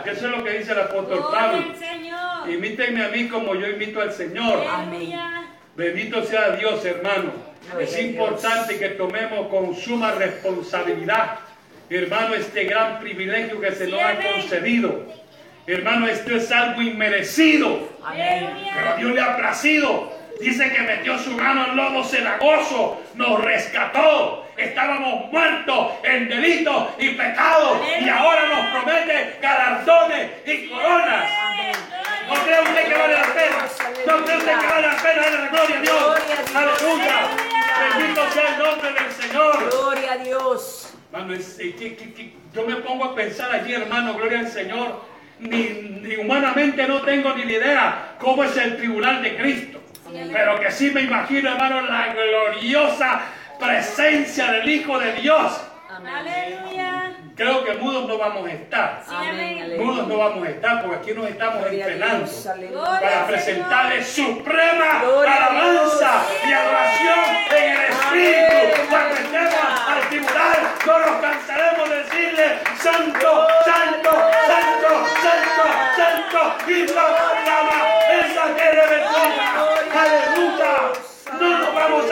[0.04, 1.64] Eso es lo que dice el apóstol Pablo.
[2.48, 4.64] Imítenme a mí como yo imito al Señor.
[5.76, 7.32] Bendito sea Dios, hermano.
[7.78, 11.38] Es importante que tomemos con suma responsabilidad,
[11.90, 15.04] hermano, este gran privilegio que se nos ha concedido.
[15.66, 17.90] Hermano, esto es algo inmerecido.
[18.10, 18.96] Pero a.
[18.96, 20.16] Dios le ha placido.
[20.40, 24.46] Dice que metió su mano en lodo cenagoso, nos rescató.
[24.56, 27.80] Estábamos muertos en delitos y pecados.
[28.00, 31.30] Y ahora nos promete galardones y coronas.
[32.28, 33.66] ¿No cree usted que vale la pena?
[34.06, 36.16] ¿No cree usted que vale la pena la gloria a Dios?
[36.54, 37.28] Aleluya.
[37.98, 39.70] Bendito sea el nombre del Señor.
[39.70, 40.94] Gloria a Dios.
[41.12, 45.04] Hermano, eh, yo me pongo a pensar allí, hermano, gloria al Señor.
[45.38, 45.68] Ni,
[46.02, 49.80] ni humanamente no tengo ni idea cómo es el tribunal de Cristo.
[50.32, 53.20] Pero que sí me imagino, hermano, la gloriosa
[53.58, 55.60] presencia del Hijo de Dios.
[55.90, 56.65] Amén.
[57.36, 59.02] Creo que mudos no vamos a estar.
[59.10, 59.76] Amén.
[59.78, 62.88] Mudos no vamos a estar porque aquí nos estamos Gloria entrenando Dios.
[62.88, 66.48] Para presentarle suprema Gloria alabanza Dios.
[66.48, 67.18] y adoración
[67.50, 68.88] en el Espíritu.
[68.88, 69.54] Cuando estemos
[69.86, 74.10] al tribunal, no nos cansaremos de decirle, Santo, Santo,
[74.48, 74.90] Santo,
[75.22, 77.06] Santo, Santo, y la
[77.44, 77.78] llama
[78.16, 79.46] esa que aleluya.
[79.92, 80.72] Aleluya.
[81.38, 82.10] No nos vamos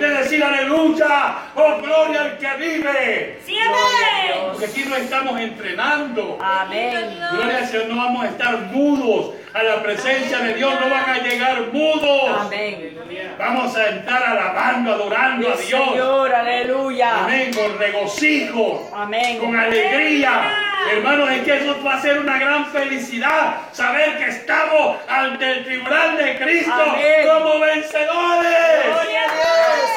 [0.00, 3.40] de decir aleluya, oh gloria al que vive.
[3.44, 4.48] Sí, amén.
[4.50, 6.38] Porque aquí nos estamos entrenando.
[6.40, 7.18] Amén.
[7.32, 11.10] Gloria al Señor, no vamos a estar mudos a la presencia de Dios, no van
[11.10, 12.40] a llegar mudos.
[12.40, 12.98] Amén.
[13.38, 15.90] Vamos a estar alabando, adorando a Dios.
[15.90, 17.24] Señor, aleluya.
[17.24, 19.38] Amén, con regocijo, Amén.
[19.38, 20.68] con alegría.
[20.90, 25.64] Hermanos, es que eso va a ser una gran felicidad, saber que estamos ante el
[25.64, 27.26] tribunal de Cristo Amén.
[27.26, 28.86] como vencedores.
[28.86, 29.88] Gloria a Dios.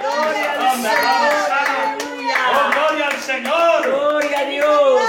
[0.00, 2.02] Gloria al Señor.
[2.54, 3.82] Oh, gloria al Señor.
[3.84, 5.02] Gloria a Dios.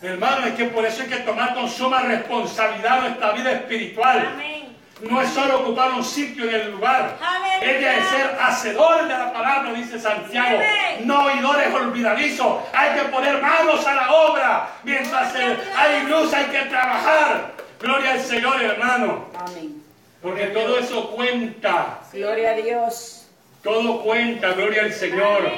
[0.00, 4.28] Hermano, es que por eso hay que tomar con suma responsabilidad nuestra vida espiritual.
[4.32, 4.61] Amén.
[5.02, 7.18] No es solo ocupar un sitio en el lugar.
[7.20, 7.96] Aleluya.
[7.96, 10.60] Es de ser hacedores de la palabra, dice Santiago.
[11.04, 12.62] No oidores olvidadizos.
[12.72, 14.68] Hay que poner manos a la obra.
[14.84, 17.52] Mientras hay luz hay que trabajar.
[17.80, 19.26] Gloria al Señor, hermano.
[19.36, 19.82] Amén.
[20.22, 21.98] Porque todo eso cuenta.
[22.12, 23.26] Gloria a Dios.
[23.64, 24.52] Todo cuenta.
[24.52, 25.50] Gloria al Señor.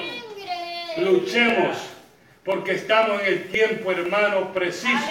[0.97, 1.77] Luchemos.
[2.45, 5.11] Porque estamos en el tiempo, hermano, preciso.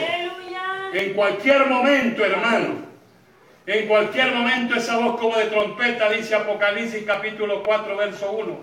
[0.93, 2.92] En cualquier momento, hermano.
[3.65, 8.59] En cualquier momento esa voz como de trompeta, dice Apocalipsis capítulo 4, verso 1.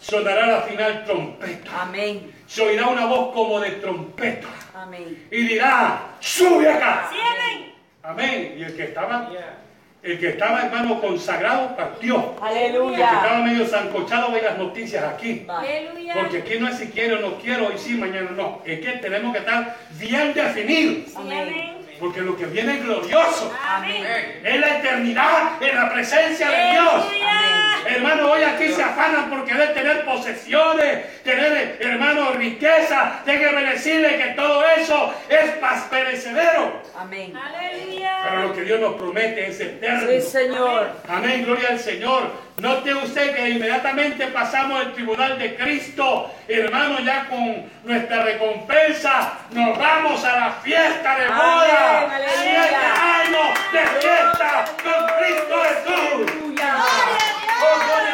[0.00, 1.82] Sonará la final trompeta.
[1.82, 2.32] Amén.
[2.48, 4.48] Se oirá una voz como de trompeta.
[4.74, 5.28] Amén.
[5.30, 7.08] Y dirá, sube acá.
[7.12, 7.72] Sí, amén.
[8.02, 8.54] Amén.
[8.58, 9.30] Y el que estaba,
[10.02, 12.16] el que estaba hermano consagrado partió.
[12.16, 13.12] El que Aleluya.
[13.12, 15.46] estaba medio zancochado ve las noticias aquí.
[15.48, 16.14] Aleluya.
[16.14, 18.62] Porque aquí no es si quiero o no quiero, hoy sí, mañana no.
[18.64, 21.14] Es que tenemos que estar bien definidos.
[21.14, 21.42] Amén.
[21.42, 21.81] amén.
[22.02, 23.56] Porque lo que viene es glorioso.
[23.64, 24.04] Amén.
[24.42, 26.94] Es la eternidad en la presencia de Dios.
[26.94, 27.62] Aleluya.
[27.86, 33.20] Hermano, hoy aquí se afanan por querer tener posesiones, tener, hermano, riqueza.
[33.24, 35.52] Déjeme decirle que todo eso es
[35.90, 36.82] perecedero.
[36.98, 37.36] Amén.
[37.36, 38.01] Aleluya.
[38.22, 40.08] Pero lo que Dios nos promete es eterno.
[40.08, 40.90] Sí, Señor.
[41.08, 42.30] Amén, gloria al Señor.
[42.58, 49.76] Note usted que inmediatamente pasamos el tribunal de Cristo, hermano, ya con nuestra recompensa, nos
[49.76, 51.98] vamos a la fiesta de boda.
[52.02, 52.32] Amén, aleluya.
[52.42, 56.30] Siete años de fiesta con Cristo Jesús.
[56.30, 56.74] Aleluya.
[57.58, 58.11] Gloria a Dios.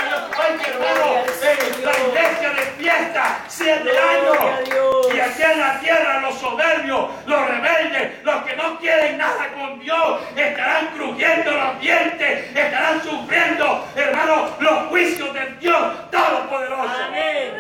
[0.49, 5.15] Ay, mi hermano, Gloria al en la iglesia de fiesta, siete años.
[5.15, 9.81] Y aquí en la tierra los soberbios, los rebeldes, los que no quieren nada con
[9.81, 16.97] Dios, estarán crujiendo los dientes, estarán sufriendo, hermano, los juicios del Dios Todopoderoso.
[17.09, 17.53] Amén.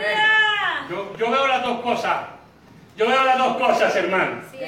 [0.88, 2.16] Yo, yo veo las dos cosas.
[2.96, 4.42] Yo veo las dos cosas, hermano.
[4.51, 4.59] Sí.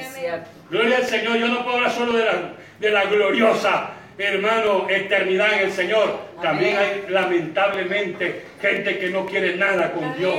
[0.69, 1.37] Gloria al Señor.
[1.37, 2.33] Yo no puedo hablar solo de la,
[2.79, 6.19] de la gloriosa, hermano, eternidad en el Señor.
[6.41, 10.35] También hay lamentablemente gente que no quiere nada con Dios.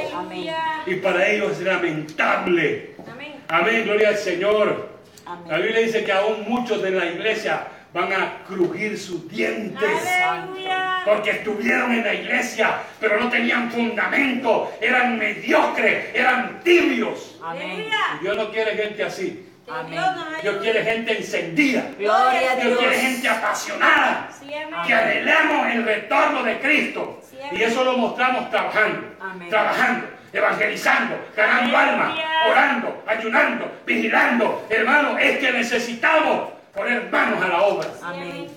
[0.87, 2.91] Y para ellos es lamentable.
[3.11, 3.35] Amén.
[3.49, 4.93] Amén, gloria al Señor.
[5.49, 5.59] La.
[5.59, 10.07] Biblia dice que aún muchos de la iglesia van a crujir sus dientes.
[10.25, 11.03] Aleluya.
[11.05, 17.39] Porque estuvieron en la iglesia, pero no tenían fundamento, eran mediocres, eran tibios.
[17.43, 17.87] Amén.
[18.19, 19.52] Y Dios no quiere gente así.
[19.73, 20.01] Amén.
[20.43, 21.85] Dios quiere gente encendida.
[21.99, 23.03] Gloria a Dios quiere Dios.
[23.03, 24.29] gente apasionada.
[24.39, 24.81] Sí, amén.
[24.87, 27.21] Que anhelemos el retorno de Cristo.
[27.29, 27.39] Sí.
[27.53, 29.17] Y eso lo mostramos trabajando.
[29.21, 29.49] Amén.
[29.49, 32.19] Trabajando, evangelizando, ganando almas,
[32.51, 34.67] orando, ayunando, vigilando.
[34.69, 37.89] Hermano, es que necesitamos poner manos a la obra.
[38.03, 38.49] Amén.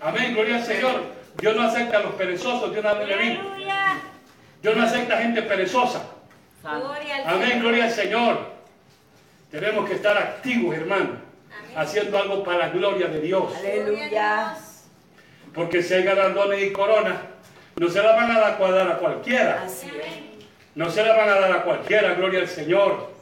[0.00, 1.14] Amén, gloria al Señor.
[1.38, 3.40] Dios no acepta a los perezosos, Dios no le.
[4.62, 6.02] Dios no acepta gente perezosa.
[6.62, 8.53] Gloria al Amén, gloria al Señor.
[9.54, 11.72] Tenemos que estar activos, hermano, Amén.
[11.76, 13.54] haciendo algo para la gloria de Dios.
[13.56, 14.56] Aleluya.
[15.54, 17.18] Porque si hay galardones y coronas,
[17.76, 19.62] no se la van a dar a cualquiera.
[19.64, 20.42] Así es.
[20.74, 23.12] No se la van a dar a cualquiera, gloria al Señor.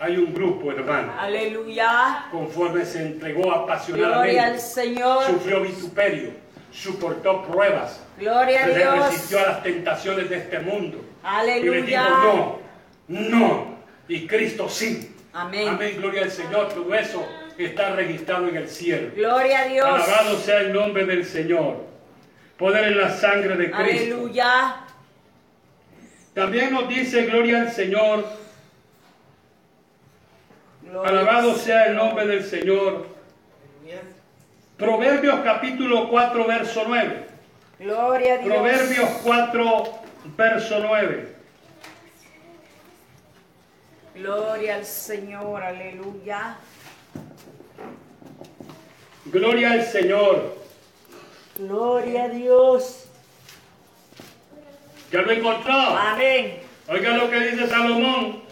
[0.00, 2.28] Hay un grupo, hermano, Aleluya.
[2.30, 5.24] conforme se entregó Gloria al apasionadamente, Señor.
[5.26, 6.30] sufrió vituperio,
[6.72, 9.06] soportó pruebas, Gloria a se Dios.
[9.10, 11.04] resistió a las tentaciones de este mundo.
[11.42, 12.08] Y le dijo, Aleluya.
[12.08, 12.58] no,
[13.08, 13.75] no,
[14.08, 15.14] y Cristo sí.
[15.32, 15.68] Amén.
[15.68, 16.72] Amén, gloria al Señor.
[16.72, 17.26] Todo eso
[17.58, 19.10] está registrado en el cielo.
[19.14, 19.86] Gloria a Dios.
[19.86, 21.84] Alabado sea el nombre del Señor.
[22.56, 24.14] Poder en la sangre de Cristo.
[24.14, 24.76] Aleluya.
[26.32, 28.24] También nos dice, gloria al Señor.
[30.82, 33.06] Gloria Alabado al sea el nombre del Señor.
[34.76, 37.26] Proverbios capítulo 4, verso 9.
[37.78, 38.54] Gloria a Dios.
[38.54, 39.84] Proverbios 4,
[40.36, 41.35] verso 9.
[44.16, 45.62] Gloria al Señor.
[45.62, 46.56] Aleluya.
[49.26, 50.56] Gloria al Señor.
[51.58, 53.08] Gloria a Dios.
[55.12, 55.74] ¿Ya lo encontró?
[55.74, 56.60] Amén.
[56.88, 58.42] Oiga lo que dice Salomón.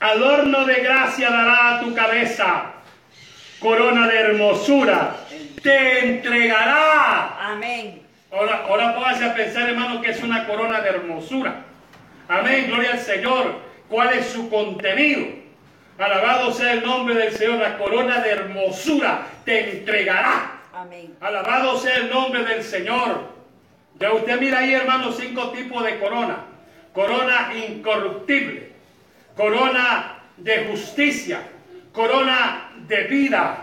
[0.00, 2.72] Adorno de gracia dará a tu cabeza.
[3.60, 5.16] Corona de hermosura
[5.62, 7.50] te entregará.
[7.52, 8.02] Amén.
[8.32, 11.64] Ahora, ahora póngase a pensar, hermano, que es una corona de hermosura.
[12.28, 13.73] Amén, gloria al Señor.
[13.94, 15.24] ¿Cuál es su contenido?
[16.00, 17.60] Alabado sea el nombre del Señor.
[17.60, 20.50] La corona de hermosura te entregará.
[20.74, 21.14] Amén.
[21.20, 23.20] Alabado sea el nombre del Señor.
[24.00, 26.38] Ya usted mira ahí, hermano, cinco tipos de corona.
[26.92, 28.72] Corona incorruptible,
[29.36, 31.42] corona de justicia,
[31.92, 33.58] corona de vida,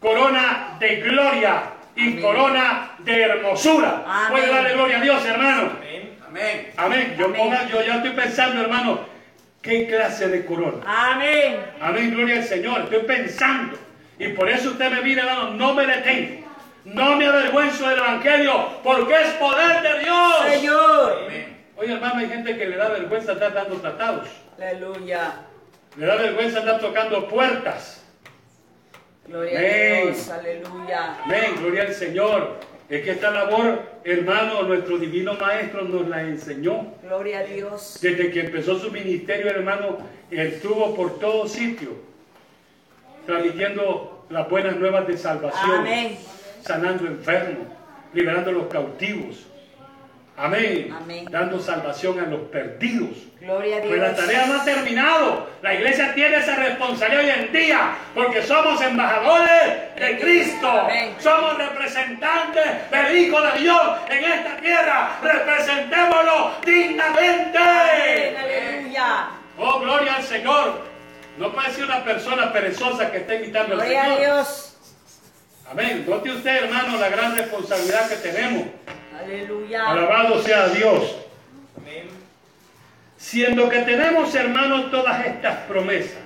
[0.00, 2.22] corona de gloria y Amén.
[2.22, 4.04] corona de hermosura.
[4.06, 4.30] Amén.
[4.30, 5.72] Puede darle gloria a Dios, hermano.
[5.76, 6.18] Amén.
[6.26, 6.72] Amén.
[6.78, 7.14] Amén.
[7.18, 7.38] Yo, Amén.
[7.42, 9.14] ponga- yo ya estoy pensando, hermano,
[9.66, 10.82] ¿qué clase de corona?
[10.86, 11.58] Amén.
[11.80, 12.82] Amén, gloria al Señor.
[12.82, 13.76] Estoy pensando.
[14.18, 16.46] Y por eso usted me mira, hermano, no me detengo.
[16.84, 20.34] No me avergüenzo del Evangelio, porque es poder de Dios.
[20.48, 21.22] Señor.
[21.26, 21.56] Amén.
[21.76, 24.28] Oye, hermano, hay gente que le da vergüenza estar dando tratados.
[24.56, 25.34] Aleluya.
[25.96, 28.04] Le da vergüenza estar tocando puertas.
[29.26, 29.72] Gloria Amén.
[29.72, 30.30] a Dios.
[30.30, 31.16] Aleluya.
[31.24, 32.60] Amén, gloria al Señor.
[32.88, 36.94] Es que esta labor, hermano, nuestro divino maestro nos la enseñó.
[37.02, 37.98] Gloria a Dios.
[38.00, 39.98] Desde que empezó su ministerio, hermano,
[40.30, 41.90] él estuvo por todo sitio,
[43.26, 45.80] transmitiendo las buenas nuevas de salvación.
[45.80, 46.16] Amén.
[46.60, 47.66] sanando enfermos,
[48.12, 49.46] liberando a los cautivos.
[50.38, 50.94] Amén.
[50.94, 51.26] Amén.
[51.30, 53.16] Dando salvación a los perdidos.
[53.40, 54.20] Gloria a Pues la Dios.
[54.20, 55.48] tarea no ha terminado.
[55.62, 60.68] La iglesia tiene esa responsabilidad hoy en día porque somos embajadores de Cristo.
[60.68, 61.14] Amén.
[61.20, 65.10] Somos representantes del Hijo de Dios en esta tierra.
[65.22, 67.58] Representémoslo dignamente.
[67.58, 68.36] Amén.
[68.38, 69.28] Aleluya.
[69.58, 70.82] Oh, gloria al Señor.
[71.38, 74.20] No puede ser una persona perezosa que esté imitando al Gloria a Señor.
[74.20, 74.76] Dios.
[75.70, 76.04] Amén.
[76.06, 78.64] Note usted, hermano, la gran responsabilidad que tenemos.
[79.20, 79.90] Aleluya.
[79.90, 81.16] Alabado sea Dios.
[81.76, 82.08] Amén.
[83.16, 86.18] Siendo que tenemos, hermanos, todas estas promesas.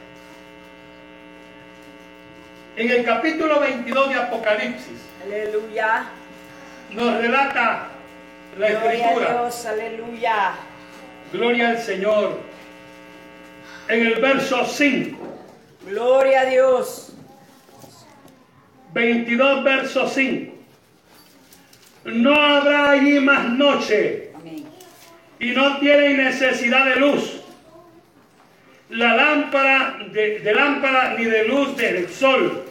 [2.76, 6.04] En el capítulo 22 de Apocalipsis Aleluya.
[6.90, 7.88] nos relata
[8.58, 9.32] la Gloria a escritura.
[9.42, 9.66] Dios.
[9.66, 10.52] Aleluya.
[11.32, 12.38] Gloria al Señor.
[13.88, 15.18] En el verso 5,
[15.86, 17.12] Gloria a Dios.
[18.92, 20.52] 22 verso 5.
[22.04, 24.30] No habrá allí más noche.
[25.38, 27.42] Y no tienen necesidad de luz.
[28.90, 32.64] La lámpara de, de lámpara ni de luz del sol,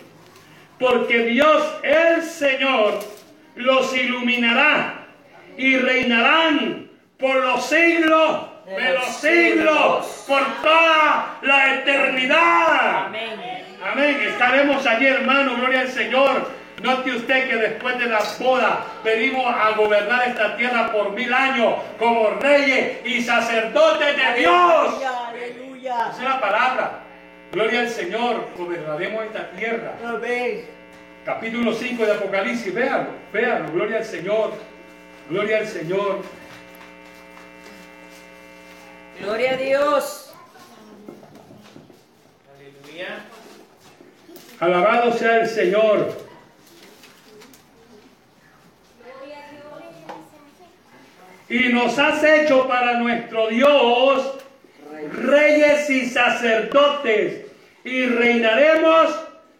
[0.77, 2.99] porque Dios el Señor
[3.55, 5.07] los iluminará
[5.57, 13.05] y reinarán por los siglos de los siglos, por toda la eternidad.
[13.07, 13.65] Amén.
[13.83, 14.17] Amén.
[14.27, 15.55] Estaremos allí, hermano.
[15.55, 16.58] Gloria al Señor.
[16.81, 21.75] Note usted que después de la boda venimos a gobernar esta tierra por mil años
[21.97, 24.53] como reyes y sacerdotes de Dios.
[24.53, 25.27] Aleluya.
[25.27, 26.09] Aleluya.
[26.11, 26.99] Esa es la palabra.
[27.51, 29.93] Gloria al Señor, gobernaremos esta tierra.
[30.05, 30.65] Amén.
[31.25, 34.53] Capítulo 5 de Apocalipsis, véanlo, véanlo, gloria al Señor,
[35.29, 36.21] gloria al Señor.
[39.19, 40.33] Gloria a Dios.
[42.55, 43.25] Aleluya.
[44.59, 46.28] Alabado sea el Señor.
[51.49, 54.39] Y nos has hecho para nuestro Dios
[55.11, 57.45] reyes y sacerdotes
[57.83, 59.09] y reinaremos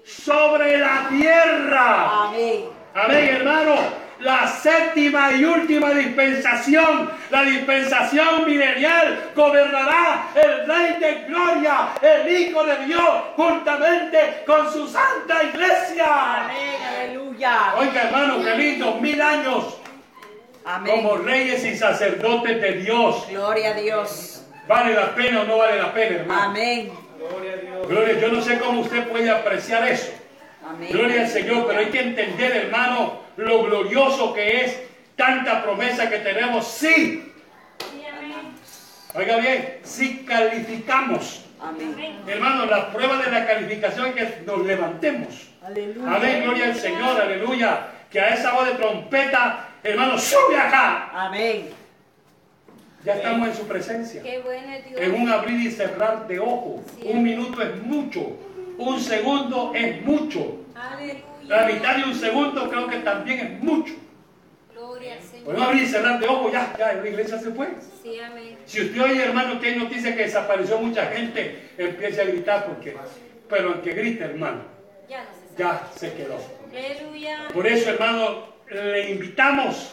[0.04, 2.26] sobre la tierra.
[2.26, 2.66] Amén.
[2.94, 3.76] Amén, hermano.
[4.20, 12.66] La séptima y última dispensación, la dispensación milenial, gobernará el Rey de Gloria, el Hijo
[12.66, 16.44] de Dios, juntamente con su santa iglesia.
[16.44, 16.76] Amén.
[16.86, 17.76] Aleluya.
[17.78, 19.79] Oiga, hermano, qué lindo, mil años
[20.66, 20.96] Amén.
[21.02, 23.26] como reyes y sacerdotes de Dios.
[23.30, 24.46] Gloria a Dios.
[24.68, 26.42] ¿Vale la pena o no vale la pena, hermano?
[26.44, 26.92] Amén.
[27.18, 27.88] Gloria a Dios.
[27.88, 30.12] Gloria, yo no sé cómo usted puede apreciar eso.
[30.68, 30.90] Amén.
[30.92, 34.80] Gloria al Señor, pero hay que entender, hermano, lo glorioso que es
[35.16, 36.68] tanta promesa que tenemos.
[36.68, 37.26] Sí,
[37.92, 38.54] Sí, amén.
[39.16, 41.46] oiga bien, si calificamos.
[41.62, 42.20] Amén.
[42.28, 45.50] Hermano, la prueba de la calificación es que nos levantemos.
[45.66, 46.16] Aleluya.
[46.16, 47.88] Amén, gloria al Señor, aleluya.
[48.12, 51.10] Que a esa voz de trompeta, hermano, sube acá.
[51.14, 51.70] Amén.
[53.04, 54.22] Ya estamos en su presencia.
[54.22, 55.02] Qué bueno es Dios.
[55.02, 56.82] En un abrir y cerrar de ojos.
[57.00, 57.08] Sí.
[57.08, 58.38] Un minuto es mucho.
[58.78, 60.58] Un segundo es mucho.
[60.76, 61.24] Aleluya.
[61.48, 63.94] La mitad de un segundo creo que también es mucho.
[64.74, 65.58] Gloria al Pues Señor.
[65.58, 67.70] no abrir y cerrar de ojos, ya, ya, la iglesia se fue.
[68.04, 68.58] Sí, amén.
[68.66, 72.96] Si usted oye, hermano, que hay noticia que desapareció mucha gente, empiece a gritar porque,
[73.50, 74.62] pero el que grita, hermano,
[75.10, 76.38] Ya no se ya se quedó.
[76.70, 77.48] Aleluya.
[77.54, 79.92] Por eso, hermano, le invitamos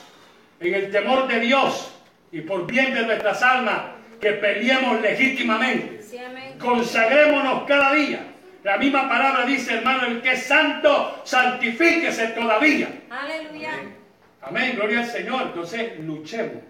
[0.60, 1.94] en el temor de Dios
[2.32, 3.80] y por bien de nuestras almas
[4.20, 6.02] que peleemos legítimamente.
[6.02, 6.18] Sí.
[6.58, 8.20] Consagrémonos cada día.
[8.64, 12.88] La misma palabra dice, hermano, el que es santo, santifíquese todavía.
[13.10, 13.70] Aleluya.
[14.42, 15.42] Amén, gloria al Señor.
[15.42, 16.62] Entonces, luchemos,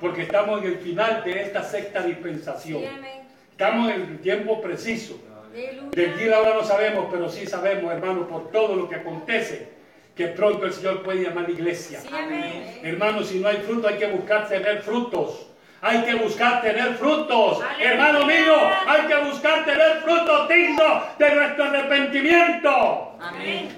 [0.00, 2.80] porque estamos en el final de esta sexta dispensación.
[2.80, 3.22] Sí, amén.
[3.50, 5.20] Estamos en el tiempo preciso.
[5.52, 9.68] Día y la hora no sabemos, pero sí sabemos, hermano, por todo lo que acontece,
[10.14, 12.00] que pronto el Señor puede llamar iglesia.
[12.00, 12.80] Sí, amén.
[12.82, 15.46] Hermano, si no hay fruto, hay que buscar tener frutos.
[15.80, 17.60] Hay que buscar tener frutos.
[17.60, 17.90] Aleluya.
[17.90, 18.54] Hermano mío,
[18.86, 23.16] hay que buscar tener frutos dignos de nuestro arrepentimiento.
[23.20, 23.68] Amén.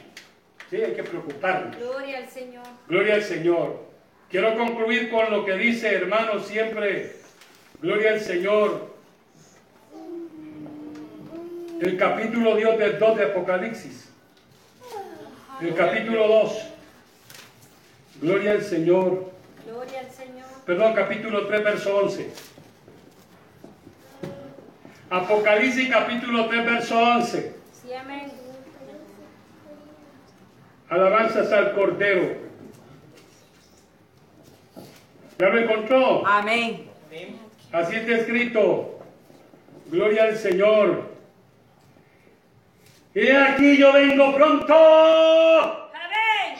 [0.69, 1.77] Sí, hay que preocuparnos.
[1.79, 2.65] Gloria al Señor.
[2.89, 3.85] Gloria al Señor.
[4.31, 7.17] Quiero concluir con lo que dice, hermano, siempre.
[7.81, 8.93] Gloria al Señor.
[11.81, 14.04] El capítulo 2 del 2 de Apocalipsis.
[15.61, 16.53] El capítulo 2.
[18.23, 19.33] Gloria al Señor.
[19.67, 20.45] Gloria al Señor.
[20.67, 22.31] Perdón, capítulo 3, verso 11.
[25.11, 27.55] Apocalipsis capítulo 3, verso 11.
[27.73, 28.33] Sí, amén.
[30.89, 32.37] Alabanzas al Cordero.
[35.39, 36.27] ¿Ya lo encontró?
[36.27, 36.89] Amén.
[37.09, 37.39] Amén.
[37.73, 38.99] Así está escrito.
[39.87, 41.14] Gloria al Señor.
[43.15, 44.75] Y aquí yo vengo pronto.
[45.95, 46.59] Amén.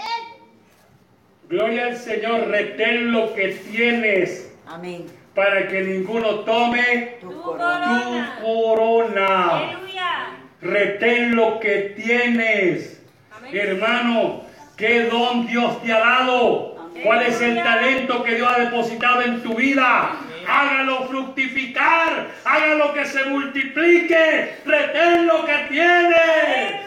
[1.49, 2.47] Gloria al Señor.
[2.49, 5.07] Retén lo que tienes Amén.
[5.35, 8.37] para que ninguno tome Tu Tu corona.
[8.39, 9.51] tu corona.
[9.59, 10.27] Aleluya.
[10.63, 13.03] Retén lo que tienes.
[13.37, 13.57] Amén.
[13.57, 14.43] Hermano,
[14.77, 16.75] ¿qué don Dios te ha dado?
[17.03, 20.13] ¿Cuál es el talento que Dios ha depositado en tu vida?
[20.47, 26.81] Hágalo fructificar, hágalo que se multiplique, retén lo que tienes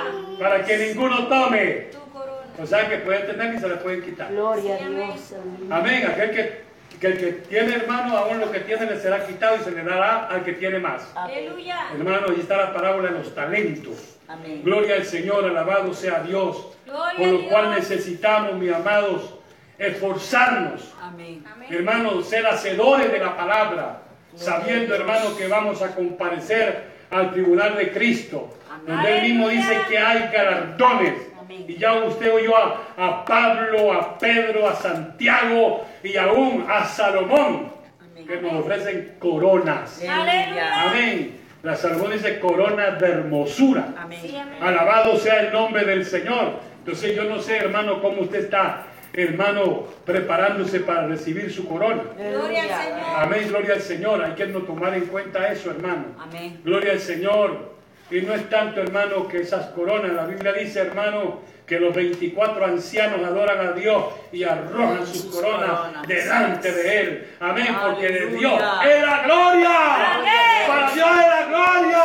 [0.00, 0.38] Aleluya.
[0.38, 1.88] para que ninguno tome.
[1.92, 2.40] Tu corona.
[2.62, 4.30] O sea que pueden tener y se les pueden quitar.
[4.30, 5.06] Gloria a amén.
[5.06, 5.34] Dios.
[5.70, 6.06] Amén.
[6.06, 6.62] Aquel que,
[7.00, 9.82] que el que tiene hermano, aún lo que tiene le será quitado y se le
[9.82, 11.10] dará al que tiene más.
[11.14, 11.86] Aleluya.
[11.94, 14.16] Hermano, ahí está la parábola de los talentos.
[14.28, 14.62] Amén.
[14.64, 16.68] Gloria al Señor, alabado sea Dios.
[16.86, 17.50] Gloria Por a lo Dios.
[17.52, 19.34] cual necesitamos, mis amados,
[19.78, 20.92] esforzarnos.
[21.00, 21.44] Amén.
[21.68, 24.02] Hermanos, ser hacedores de la palabra,
[24.36, 28.86] sabiendo, hermano, que vamos a comparecer al tribunal de Cristo, Amén.
[28.86, 31.14] donde él mismo dice que hay galardones.
[31.38, 31.64] Amén.
[31.68, 37.72] Y ya usted oyó a, a Pablo, a Pedro, a Santiago y aún a Salomón,
[38.00, 38.26] Amén.
[38.26, 40.00] que nos ofrecen coronas.
[40.08, 40.82] Aleluya.
[40.90, 41.38] Amén.
[41.62, 43.86] La Salomón dice corona de hermosura.
[43.88, 44.36] Sí, Amén.
[44.36, 44.62] amén.
[44.62, 46.54] Alabado sea el nombre del Señor.
[46.78, 52.02] Entonces yo no sé, hermano, cómo usted está, hermano, preparándose para recibir su corona.
[52.16, 53.06] Gloria al Señor.
[53.16, 54.24] Amén, gloria al Señor.
[54.24, 56.06] Hay que no tomar en cuenta eso, hermano.
[56.18, 56.60] Amén.
[56.64, 57.72] Gloria al Señor.
[58.10, 62.64] Y no es tanto, hermano, que esas coronas, la Biblia dice, hermano, que los 24
[62.66, 67.28] ancianos adoran a Dios y arrojan sus, coronas, delante de Él.
[67.40, 68.52] Amén, porque de Dios
[68.86, 70.14] es la gloria.
[70.16, 70.66] Amén.
[70.66, 72.04] Para Dios era gloria.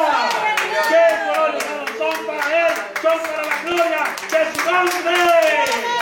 [0.88, 1.64] ¡Qué coronas
[1.98, 2.74] son para Él!
[3.02, 5.97] Son para la gloria de su nombre.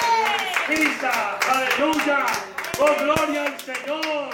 [1.04, 2.26] Aleluya.
[2.80, 4.30] Oh, gloria al Señor.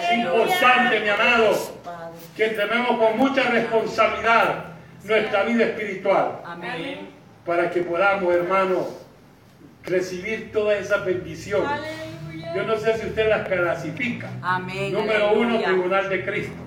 [0.00, 1.78] Es importante, mi amado,
[2.36, 4.64] que tenemos con mucha responsabilidad
[5.04, 7.10] nuestra vida espiritual Amén.
[7.46, 8.86] para que podamos, hermano,
[9.84, 11.80] recibir todas esas bendiciones.
[12.54, 14.28] Yo no sé si usted las clasifica.
[14.42, 14.92] Amén.
[14.92, 16.62] Número uno, tribunal de Cristo.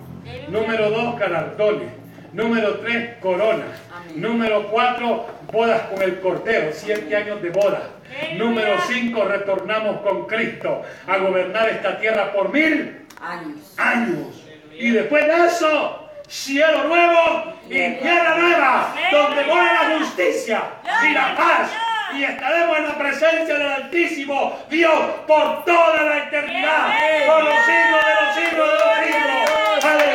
[0.50, 2.05] Número dos, galardones.
[2.36, 3.64] Número tres, corona.
[3.96, 4.22] Amén.
[4.22, 7.92] Número cuatro, bodas con el Cordero, siete años de boda.
[8.36, 13.74] Número cinco, retornamos con Cristo a gobernar esta tierra por mil Años.
[13.78, 14.44] años.
[14.78, 20.62] Y después de eso, cielo nuevo y tierra nueva, donde mora la justicia
[21.08, 21.72] y la paz.
[22.16, 26.88] Y estaremos en la presencia del Altísimo Dios por toda la eternidad,
[27.28, 29.86] por los siglos de los siglos de los siglos.
[29.86, 30.15] Aleluya.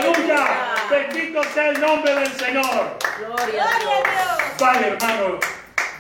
[0.91, 2.99] Bendito sea el nombre del Señor.
[3.19, 4.61] Gloria a Dios.
[4.61, 5.39] Vale, hermano,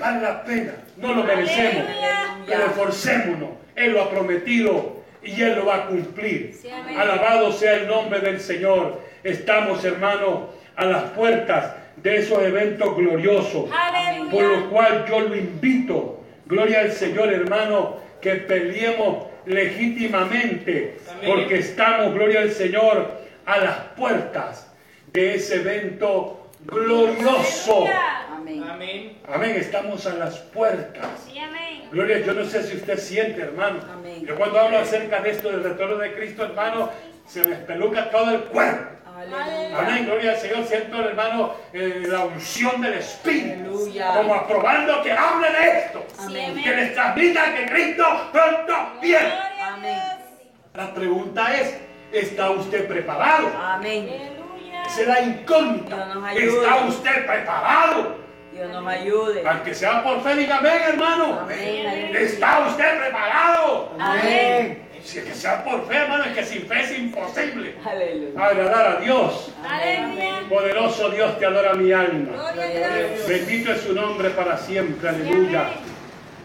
[0.01, 0.73] vale la pena.
[0.97, 1.89] No lo merecemos.
[1.89, 2.37] Aleluya.
[2.45, 3.51] Pero esforcémonos.
[3.77, 6.59] Él lo ha prometido y Él lo va a cumplir.
[6.61, 6.69] Sí.
[6.69, 9.01] Alabado sea el nombre del Señor.
[9.23, 13.71] Estamos, hermano, a las puertas de esos eventos gloriosos.
[13.73, 14.31] Aleluya.
[14.33, 21.21] Por lo cual yo lo invito, gloria al Señor hermano, que peleemos legítimamente, Amén.
[21.27, 24.71] porque estamos, gloria al Señor, a las puertas
[25.13, 27.85] de ese evento glorioso.
[28.33, 28.65] Amén.
[28.69, 29.19] Amén.
[29.29, 31.07] Amén, estamos a las puertas.
[31.27, 31.89] Sí, amén.
[31.91, 33.81] Gloria, yo no sé si usted siente, hermano.
[33.93, 34.25] Amén.
[34.25, 36.91] Yo cuando hablo acerca de esto del retorno de Cristo, hermano,
[37.27, 38.97] se me espeluca todo el cuerpo.
[39.17, 39.79] Aleluya.
[39.79, 40.65] Amén, gloria al Señor.
[40.65, 43.69] Siento, hermano, eh, la unción del Espíritu.
[43.69, 44.15] Aleluya.
[44.15, 46.07] Como aprobando que hable de esto.
[46.19, 46.63] Amén.
[46.63, 49.27] Que les transmita que Cristo pronto viene.
[49.27, 49.95] Gloria a Amén.
[49.95, 50.75] Dios.
[50.75, 51.77] La pregunta es,
[52.13, 53.49] ¿está usted preparado?
[53.57, 54.40] Amén.
[54.95, 55.01] Aleluya.
[55.01, 56.33] Es la incógnita.
[56.35, 58.17] ¿Está usted preparado?
[58.53, 59.43] Dios nos ayude.
[59.47, 61.41] Aunque sea por fe, diga amén, hermano.
[61.41, 61.87] Amén.
[61.87, 62.21] Aleluya.
[62.21, 63.93] ¿Está usted preparado?
[63.99, 64.83] Amén.
[65.03, 68.45] Si es que sea por fe, hermano, es que sin fe es imposible Aleluya.
[68.45, 69.51] agradar a Dios.
[69.67, 70.41] Aleluya.
[70.49, 72.33] Poderoso Dios, te adora mi alma.
[72.53, 73.27] Gloria a Dios.
[73.27, 75.71] Bendito es su nombre para siempre, aleluya.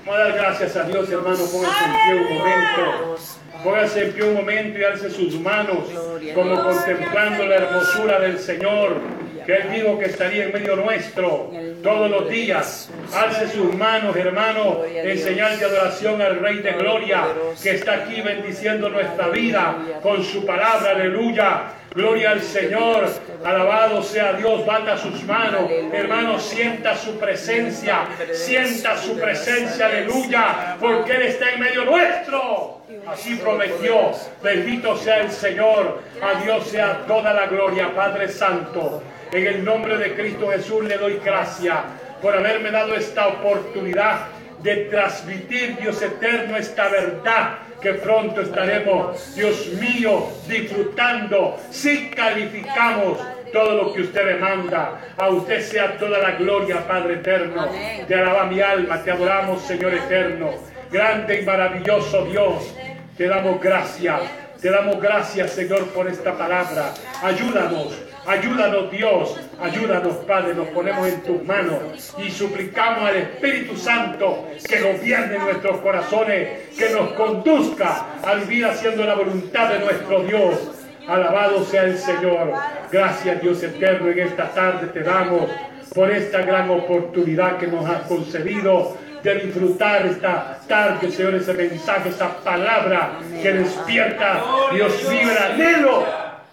[0.05, 1.37] Vamos a dar gracias a Dios, hermano.
[1.37, 3.17] En pie un momento.
[3.65, 5.89] Póngase en pie un momento y alce sus manos,
[6.35, 8.97] como contemplando la hermosura del Señor,
[9.43, 11.49] que Él dijo que estaría en medio nuestro
[11.81, 12.91] todos los días.
[13.11, 17.23] Alce sus manos, hermano, en señal de adoración al Rey de Gloria,
[17.63, 21.63] que está aquí bendiciendo nuestra vida con su palabra, aleluya.
[21.95, 23.07] Gloria al Señor,
[23.45, 31.13] alabado sea Dios, bata sus manos, hermano, sienta su presencia, sienta su presencia, aleluya, porque
[31.13, 32.81] Él está en medio nuestro.
[33.07, 34.11] Así prometió,
[34.43, 39.01] bendito sea el Señor, a Dios sea toda la gloria, Padre Santo.
[39.31, 41.77] En el nombre de Cristo Jesús le doy gracias
[42.21, 44.27] por haberme dado esta oportunidad
[44.61, 53.19] de transmitir, Dios eterno, esta verdad que pronto estaremos, Dios mío, disfrutando si calificamos
[53.53, 55.13] todo lo que usted me manda.
[55.15, 57.67] A usted sea toda la gloria, Padre eterno.
[58.07, 60.49] Te alaba mi alma, te adoramos, Señor eterno.
[60.91, 62.75] Grande y maravilloso Dios,
[63.15, 64.21] te damos gracias.
[64.59, 66.91] Te damos gracias, Señor, por esta palabra.
[67.21, 67.93] Ayúdanos,
[68.27, 69.39] ayúdanos, Dios.
[69.59, 70.53] Ayúdanos, Padre.
[70.53, 76.89] Nos ponemos en tus manos y suplicamos al Espíritu Santo que gobierne nuestros corazones, que
[76.89, 80.71] nos conduzca a vivir haciendo la voluntad de nuestro Dios.
[81.07, 82.53] Alabado sea el Señor.
[82.91, 84.09] Gracias, Dios eterno.
[84.09, 85.49] En esta tarde te damos
[85.93, 92.09] por esta gran oportunidad que nos has concedido de disfrutar esta tarde, Señor, ese mensaje,
[92.09, 95.37] esa palabra que despierta, Dios mío, el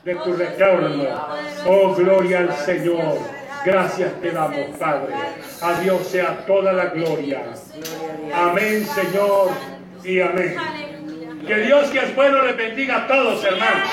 [0.04, 1.04] de tu retorno.
[1.66, 3.18] Oh, gloria al Señor.
[3.64, 5.14] Gracias te damos, Padre.
[5.60, 7.44] A Dios sea toda la gloria.
[8.34, 9.50] Amén, Señor,
[10.02, 10.56] y amén.
[11.46, 13.88] Que Dios que es bueno les bendiga a todos, hermanos.